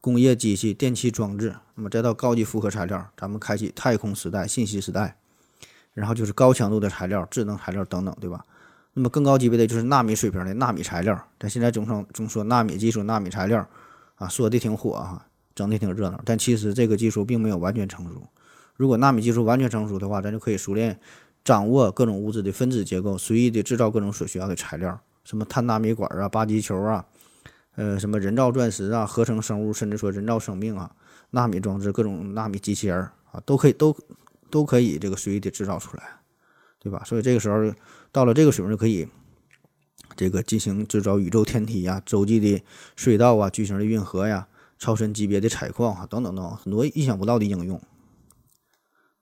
[0.00, 1.54] 工业机器、电气装置。
[1.76, 5.16] 那么再到高级复合材料，咱们开启太空时代、信息时代，
[5.94, 8.44] 然后就是高强度的材料、智能材料等等，对吧？
[8.94, 11.18] 那么更高级别的就是纳米水平的纳米材料。
[11.38, 13.64] 咱现在总称总说纳米技术、纳米材料
[14.16, 18.26] 啊，说的挺火哈，整的挺热闹，但其实这个技术并没有完全成熟。
[18.76, 20.98] 如果纳米技术完全成熟的话，咱就可以熟练
[21.44, 27.04] 掌握各种物质的分子结构，随意的制造各种所需要的材料，什么碳纳米管啊、八极球啊，
[27.76, 30.90] 呃，什么人造钻石啊、合成生物，甚至说人造生命啊、
[31.30, 32.98] 纳米装置、各种纳米机器人
[33.30, 33.96] 啊，都可以都
[34.50, 36.02] 都可以这个随意的制造出来，
[36.78, 37.02] 对吧？
[37.04, 37.72] 所以这个时候
[38.10, 39.08] 到了这个水平，就可以
[40.16, 42.62] 这个进行制造宇宙天体呀、洲际的
[42.96, 44.46] 隧道啊、巨型的运河呀、
[44.78, 47.80] 超深级别的采矿啊等等等很多意想不到的应用。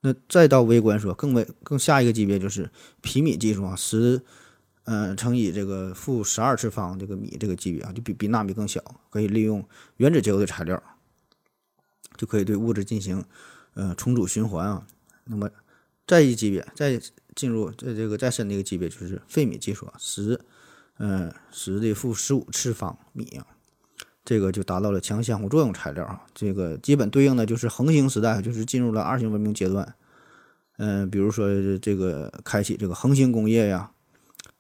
[0.03, 2.70] 那再到微观说，更为更下一个级别就是
[3.03, 4.22] 皮米技术啊，十
[4.84, 9.62] 呃，乘以这个负十二次方这个米这个级别啊，就比比纳米更小，可以利用
[9.98, 10.82] 原子结构的材料，
[12.16, 13.22] 就可以对物质进行
[13.74, 14.86] 呃重组循环啊。
[15.24, 15.51] 那么
[16.07, 17.01] 再一级别，再
[17.36, 20.40] 进入这这个再深的一个级别，就是费米技术啊，十
[20.96, 23.46] 呃十的负十五次方米啊，
[24.30, 26.22] 这个就达到了强相互作用材料啊。
[26.32, 29.92] 这个基本对应的就是恒星时代，就是进入了二型文明阶段。
[30.76, 33.90] 嗯、比如说这个开启这个恒星工业呀。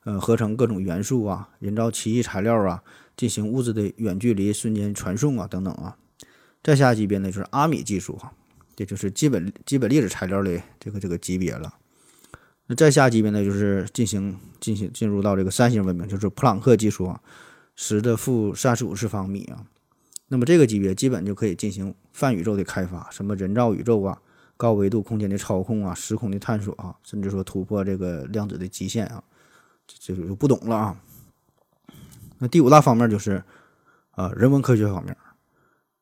[0.04, 2.82] 呃，合成各种元素啊，人造奇异材料啊，
[3.18, 5.94] 进行物质的远距离瞬间传送啊，等等啊。
[6.64, 8.32] 再下级别呢，就是阿米技术哈、
[8.74, 11.74] 这就是基本基本粒子材料的这个这个级别了。
[12.66, 17.20] 那再下级别呢，就是进行进行进入到这个三型文明，就是普朗克技术啊，
[17.82, 19.64] 十的负三十五次方米啊。
[20.28, 24.20] 那么这个级别基本就可以进行泛宇宙的开发，什么人造宇宙啊，
[24.58, 29.24] 高维度空间的操控啊，时空的探索啊，甚至说突破这个量子的极限啊。
[29.86, 31.00] 这个就不懂了啊。
[32.36, 33.42] 那第五大方面就是
[34.10, 35.16] 啊人文科学方面，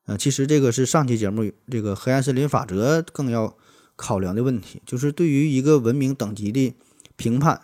[0.05, 3.55] 呃，其实这个是上期节目这个黑暗森林法则更要
[3.95, 6.75] 考量的问题，就是对于一个文明等级的
[7.15, 7.61] 评判。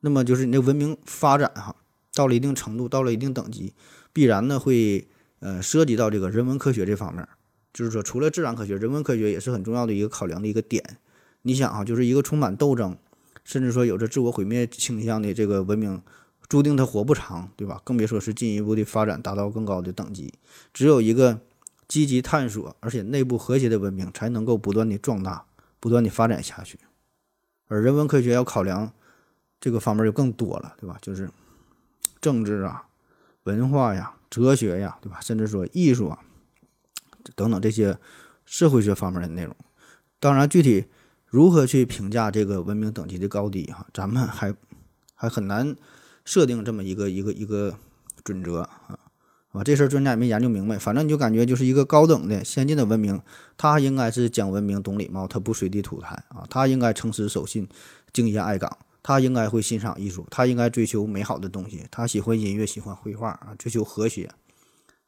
[0.00, 1.74] 那么就是你的文明发展哈，
[2.18, 3.72] 到了一定程度，到了一定等级，
[4.12, 5.06] 必然呢会
[5.38, 7.24] 呃涉及到这个人文科学这方面。
[7.72, 10.82] 就是说，除了自然科学，人文科学也是很重要的一个考量的一个点。
[11.42, 12.98] 你想啊，就是一个充满斗争。
[13.44, 16.02] 甚至说有着自我毁灭倾向的这个文明，
[16.48, 17.80] 注定它活不长，对吧？
[17.84, 20.34] 更别说是进一步的发展，达到更高的等级。
[20.74, 21.40] 只有一个
[21.86, 25.46] 积极探索而且内部和谐的文明，才能够不断的壮大，
[25.78, 26.78] 不断的发展下去。
[27.68, 28.92] 而人文科学要考量
[29.60, 30.98] 这个方面就更多了，对吧？
[31.00, 31.30] 就是
[32.20, 32.84] 政治啊、
[33.44, 35.20] 文化呀、哲学呀，对吧？
[35.20, 36.18] 甚至说艺术啊
[37.34, 37.98] 等等这些
[38.44, 39.54] 社会学方面的内容。
[40.18, 40.86] 当然，具体。
[41.30, 43.66] 如何去评价这个文明等级的高低？
[43.66, 44.54] 哈，咱们还
[45.14, 45.76] 还很难
[46.24, 47.76] 设定这么一个一个一个
[48.24, 48.98] 准则啊
[49.52, 49.62] 啊！
[49.62, 50.78] 这事儿专家也没研究明白。
[50.78, 53.20] 反正你就感觉就是一个高等的先进的文明，
[53.58, 57.68] 它应该是讲文明、懂礼貌，它不随地吐痰啊，它应该诚实守信、
[58.10, 64.30] 敬业爱岗，他应该会欣赏艺术，他应该追求美好的东西，他喜欢音乐、喜欢绘画啊，追求和谐，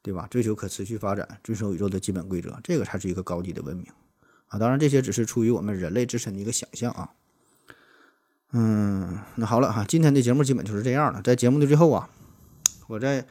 [0.01, 0.27] 对吧？
[0.31, 3.85] 追求可持续发展，遵守宇宙的基本规则，这个才是一个高级的文明。
[4.47, 7.11] 啊，当然这些只是出于我们人类自身的一个想象啊。
[8.53, 11.21] 嗯，那好了哈，今天的节目基本就是这样了。
[11.21, 12.09] 在节目的最后啊，
[12.87, 13.25] 我在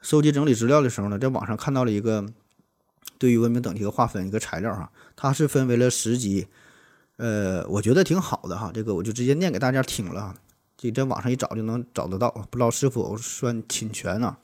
[0.00, 2.24] 收集整理资料的时候呢，在网上看到了一个
[3.18, 6.46] 对于文明等级的划分一个材料啊，它是分为了十级，
[7.16, 8.70] 呃，我觉得挺好的哈。
[8.74, 10.34] 这个我就直接念给大家听了，
[10.76, 14.36] 这在网上一找就能找得到，不知道是否算侵权呢？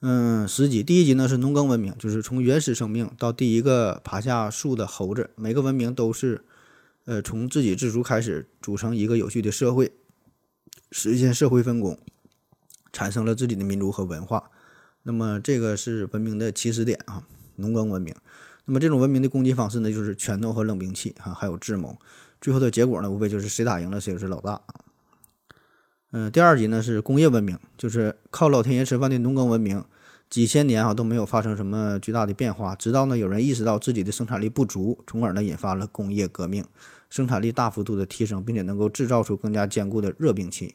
[0.00, 6.44] 嗯，十集，第一集呢是农耕文明，就是从原始生命到第一个爬下树的猴子，每个文明都是，
[7.04, 9.90] 呃，从自给自足开始组成一个有序的社会，
[10.92, 11.98] 实现社会分工，
[12.92, 14.50] 产生了自己的民族和文化。
[15.02, 17.24] 那么这个是文明的起始点啊，
[17.56, 18.14] 农耕文明。
[18.70, 21.96] 那么这种文明的攻击方式呢，就是拳头和冷兵器啊，还有智谋。
[22.38, 24.60] 最后的结果呢，无非就是谁打赢了谁就是老大。
[26.12, 29.82] 嗯，第二级呢是工业文明，就是靠老天爷吃饭的农耕文明，
[30.28, 36.62] 几千年啊都没有发生什么巨大的变化，直到呢有人意识到自己的生产力不足，从而呢引发了工业革命，
[37.08, 40.74] 生产力大幅度的提升，并且能够制造出更加坚固的热兵器，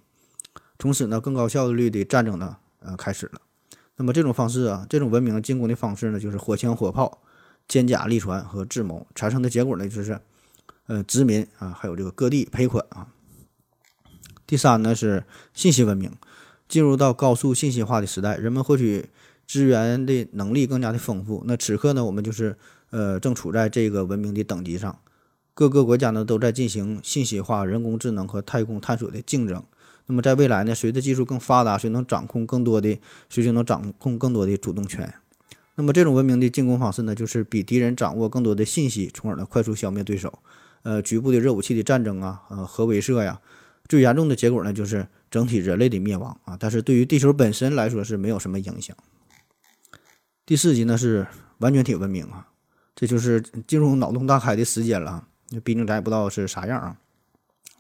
[0.80, 3.40] 从此呢更高效率的战争呢呃开始了。
[3.98, 7.22] 那么这种方式啊，这种文明进攻的方式呢，就是火枪火炮、
[7.74, 10.20] 坚甲利船和智谋，产生的结果呢就是
[10.86, 13.08] 呃殖民啊，还有这个各地赔款啊。
[14.46, 15.24] 第三呢是
[15.56, 16.12] 信息文明，
[16.70, 19.10] 进入到高速信息化的时代，人们获取
[19.48, 21.42] 资源的能力更加的丰富。
[21.48, 22.56] 那此刻呢，我们就是
[22.92, 25.00] 呃正处在这个文明的等级上，
[25.56, 29.64] 各个国家呢都在进行信息化、人工智能和太空探索的竞争。
[30.06, 33.00] 那么在未来呢，随着技术更发达，谁能掌控更多的，
[33.30, 35.12] 谁就能掌控更多的主动权。
[35.76, 40.40] 那么这种文明的进攻方式呢，就是比敌人掌握更多的信息，从而呢快速消灭对手。
[40.84, 43.40] 呃，局部的热武器的战争啊，呃，核威慑呀。
[43.88, 46.56] 最严重的结果呢，就是整体人类的灭亡啊！
[46.58, 48.96] 但是对于地球本身来说是没有什么影响。
[50.46, 52.48] 第四级呢是完全体文明啊，
[52.96, 55.28] 这就是进入脑洞大开的时间了。
[55.50, 56.98] 那毕竟咱也不知道是啥样啊。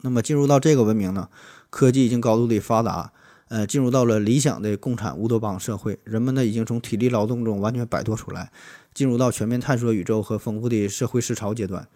[0.02, 1.30] 那么进入到这个文明呢，
[1.70, 3.14] 科技已经高度的发达，
[3.54, 8.52] 呃，进入到了理想的共产乌托邦社会，人们呢已经从体力劳动中完全摆脱出来，
[8.96, 11.88] 进入到全面探索宇宙和丰富的社会思潮阶段。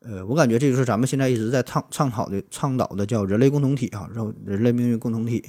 [0.00, 5.44] 呃，我感觉这就是咱们现在一直在倡倡导的、倡导的叫人类共同体啊，然后人类命运共同体，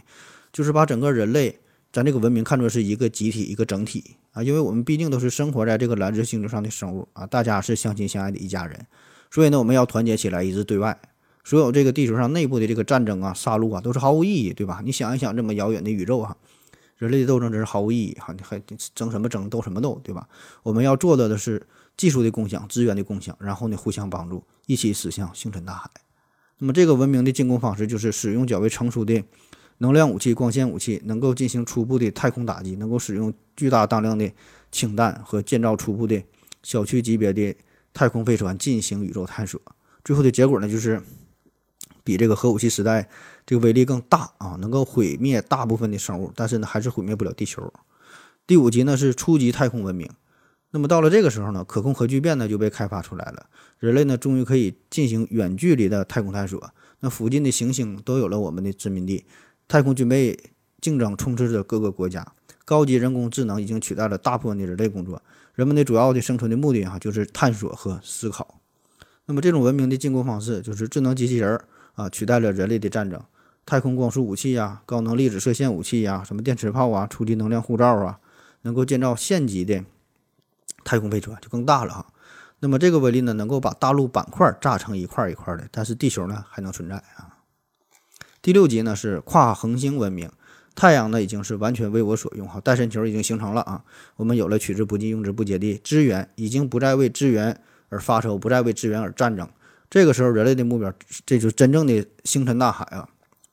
[0.52, 1.58] 就是把整个人类
[1.94, 8.86] 咱这个文明看作是一个集体、一个整体啊，因为我们毕竟都是生活在这个蓝色星球上的生物啊，大家是相亲相爱的一家人，
[9.32, 11.00] 所以呢，我们要团结起来，一致对外，
[11.46, 14.82] 所有这个地球上内部的这个战争啊、杀戮啊，都是毫无意义，对吧？
[14.84, 16.36] 你想一想，这么遥远的宇宙啊，
[16.98, 18.34] 人类的斗争真是毫无意义哈！
[18.34, 18.60] 你还
[18.96, 20.28] 争什么争，斗什么斗，对吧？
[20.64, 21.66] 我们要做到的是
[21.96, 25.90] 技术的共享、资源的共享，然后呢，互相帮助，一起驶向星辰大海。
[26.58, 29.24] 那么这个文明的进攻方式就是使用较为成熟的
[29.78, 34.32] 能量武器、光线武器，能够进行初步的太空打击，能够使用巨大当量的
[34.72, 36.24] 氢弹和建造初步的
[36.64, 37.56] 小区级别的
[37.94, 39.62] 太空飞船进行宇宙探索。
[40.04, 41.02] 最后的结果呢，就是
[42.06, 43.10] 比这个核武器时代
[43.46, 47.74] 这个威力更大啊，能够毁灭大部分的生物，但是呢，还是毁灭不了地球。
[48.48, 50.10] 第五级呢是初级太空文明。
[50.72, 53.48] 那么到了这个时候呢，可控核聚变呢就被开发出来了，
[53.80, 56.72] 人类呢终于可以进行远距离的太空探索。
[57.00, 59.26] 那附近的行星都有了我们的殖民地，
[59.68, 60.38] 太空军备
[60.82, 62.34] 竞争充斥着各个国家，
[62.66, 65.22] 高级人工智能已经取代了大部分的人类工作，
[65.54, 68.60] 人们的主要的生存的目的哈就是探索和思考。
[69.26, 71.66] 那么这种文明的进攻方式就是智能机器人儿
[71.96, 73.22] 啊取代了人类的战争，
[73.66, 78.20] 太空光速武器呀、高能粒子射线武器呀、什么电磁炮啊、初级能量护罩啊，
[78.62, 79.84] 能够建造县级的
[80.84, 82.08] 太空飞船就更大了哈。
[82.60, 87.40] 那么这个威力呢，能够把大陆板块炸成一块一块的，但是地球呢还能存在啊。
[88.42, 90.32] 第六级呢是跨恒星文明，
[90.76, 93.84] 太阳呢已经是完全为我所用哈，带神球已经形成了啊，
[94.18, 99.50] 我们有了取之不尽、用之不竭的资源，已经不再为资源而发愁，不再为资源而战争。
[99.96, 100.94] 这个时候，人类的目标，
[101.26, 103.08] 这就是真正的星辰大海啊，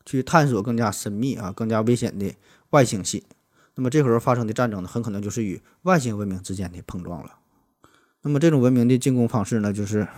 [0.05, 2.35] 去探索更加神秘啊、更加危险的
[2.71, 3.23] 外星系。
[3.77, 7.37] 那么这时候发生的战争呢，很可能就是与外星文明之间的碰撞了。
[8.23, 10.09] 那么这种文明的进攻方式呢，就是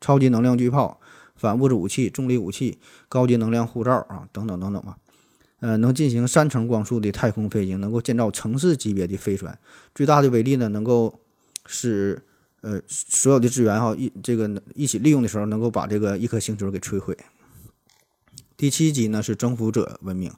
[0.00, 0.98] 超级能量巨炮、
[1.36, 2.78] 反物质武器、重力武器、
[3.10, 4.96] 高级能量护罩啊，等等等等吧。
[5.60, 9.58] 呃，能进行三层光速的太空飞行，能够建造城市级别的飞船，
[9.94, 11.20] 最大的威力呢，能够
[11.66, 12.22] 使
[12.62, 17.16] 呃所有的资源哈一这个一起利用的时候，能够把这个一颗星球给摧毁。
[18.56, 20.32] 第七级呢是征服者文明。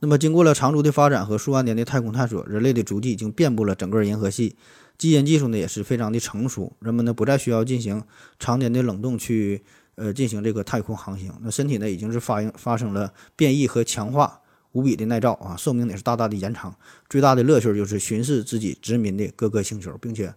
[0.00, 4.56] 那么，经过了长足的发展和数万年的太空探索，人类的足迹已经遍布了整个银河系。
[4.98, 8.02] 基因技术呢也是非常的成熟，人们呢不再需要进行
[8.38, 9.62] 常年的冷冻去
[9.94, 11.32] 呃进行这个太空航行。
[11.40, 14.40] 那身体呢已经是发应发生了变异和强化，
[14.72, 16.76] 无比的耐造啊，寿命也是大大的延长。
[17.08, 20.34] 最大的乐趣就是巡视自己殖民的各个星球，并且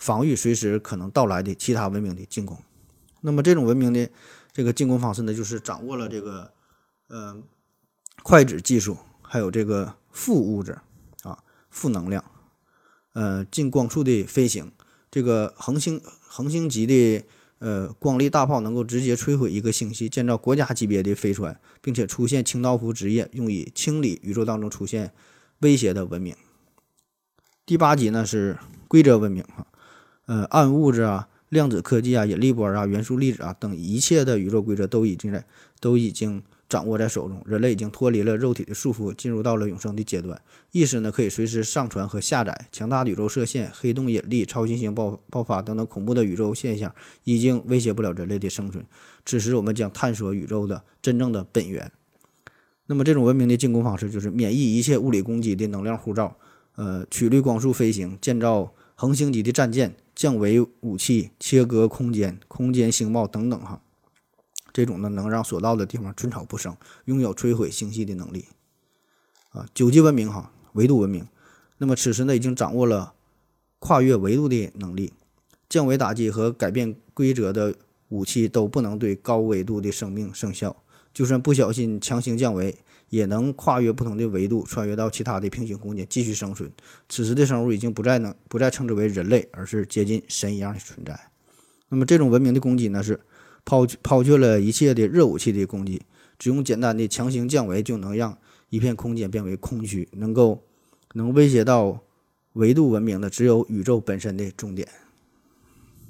[0.00, 2.58] 防御随时可能到来的其他文明的进攻。
[3.20, 4.10] 那么这种文明的
[4.52, 6.52] 这个进攻方式呢，就是掌握了这个
[7.06, 7.40] 呃。
[8.22, 10.76] 快子技术，还有这个负物质
[11.22, 11.38] 啊，
[11.70, 12.22] 负能量，
[13.14, 14.70] 呃，近光速的飞行，
[15.10, 17.24] 这个恒星恒星级的
[17.60, 25.14] 呃光力大炮能够直接摧毁一个星系，建造国家级别的飞船，并且出现清道夫职业，用以清理宇宙当中出现
[25.60, 26.36] 威胁的文明。
[27.64, 29.66] 第八级呢是规则文明哈，
[30.30, 35.44] 呃，暗物质啊、量子科技啊、引力波啊、元素粒子啊等一切的宇宙规则都已经在
[35.80, 36.40] 都已经。
[36.70, 40.40] 掌握在手中，人类已经脱离了肉体的束缚，进入到了永生的阶段。
[40.70, 42.68] 意识呢，可以随时上传和下载。
[42.70, 48.84] 强大的宇宙射线、黑洞引力、超新星爆爆发等等恐怖的宇宙现象，已经威胁不了人类的生存。
[49.26, 51.90] 此时，我们将探索宇宙的真正的本源。
[52.86, 56.36] 那么，这种文明的进攻方式就是免疫一切物理攻击的能量护罩，
[56.76, 63.80] 呃，曲率光速飞行，建造恒星级的战舰，降维武器，切割空间，空间星帽等等哈。
[64.70, 68.44] 这种呢，能让所到的地方寸草不生，拥有摧毁星系的能力。
[69.52, 71.26] 啊，九级文明哈，维度文明。
[71.78, 73.14] 那么此时呢，已经掌握了
[73.78, 75.14] 跨越维度的能力，
[75.70, 77.74] 降维打击和改变规则的
[78.10, 80.76] 武器都不能对高维度的生命生效。
[81.14, 82.76] 就算不小心强行降维，
[83.10, 86.72] 也能跨越不同的维度，穿越到其他的平行空间继续生存。
[87.10, 91.20] 此时的生物已经不再能不再称之为人类，而是接近神一样的存在。
[91.90, 93.20] 那么这种文明的攻击呢是？
[93.62, 96.00] 抛抛却了一切的热武器的攻击，
[96.38, 98.38] 只用简单的强行降维就能让
[98.70, 100.64] 一片空间变为空虚，能够
[101.12, 102.00] 能威胁到
[102.54, 104.88] 维度文明的只有宇宙本身的终点。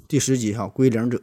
[0.07, 1.21] 第十集哈，归零者，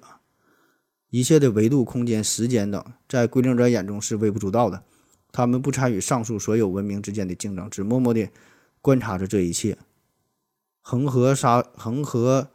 [1.08, 4.82] 一切的维度、空间、时间等，在归零者眼中是微不足道的，
[5.32, 8.30] 他们不参与上述所有文明之间的竞争，只默默地
[8.80, 9.78] 观察着这一切。
[10.80, 12.48] 恒河沙恒河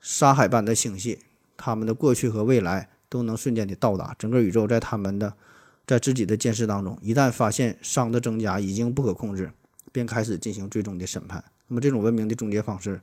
[0.00, 1.18] 沙海般的星系，
[1.56, 2.90] 他们的过去和未来。
[3.06, 5.36] 都能瞬间的到达整个宇宙，在他们的
[5.86, 9.52] 在自己的见识当中，一旦发现熵的增加已经不可控制，
[9.92, 11.44] 便开始进行最终的审判。
[11.68, 13.00] 那么这种文明的终结方式，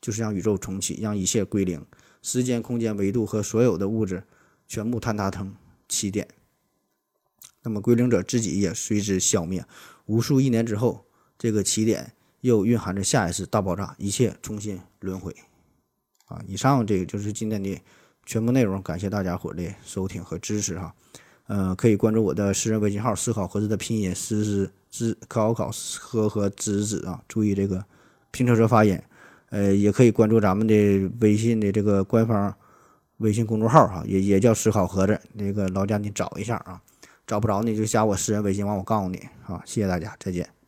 [0.00, 1.84] 就是让宇宙重启，让一切归零，
[2.22, 4.22] 时间、空间、维度和所有的物质
[4.66, 5.54] 全部坍塌成
[5.86, 6.26] 起点。
[7.62, 9.64] 那么归零者自己也随之消灭。
[10.06, 11.04] 无数亿年之后，
[11.38, 15.34] 这个起点又蕴含着下一次大爆炸，一切重新轮回。
[16.26, 17.80] 啊，以上这个就是今天的。
[18.26, 20.94] 全部内容感谢大家伙的收听和支持哈。
[21.48, 27.84] 呃，可以关注我的私人微信号“思考盒子”的拼音“思思知考考和和知知”啊，注意这个
[28.30, 29.00] 拼车车发音。
[29.48, 32.54] 呃，也可以关注咱们的微信的这个官方
[33.16, 35.20] 微信公众号哈，也也叫“思考盒子”。
[35.34, 36.80] 那个老家你找一下啊，
[37.30, 39.62] 找不着你就加我私人微信，完我告诉你啊。
[39.64, 40.59] 谢谢大家，再见。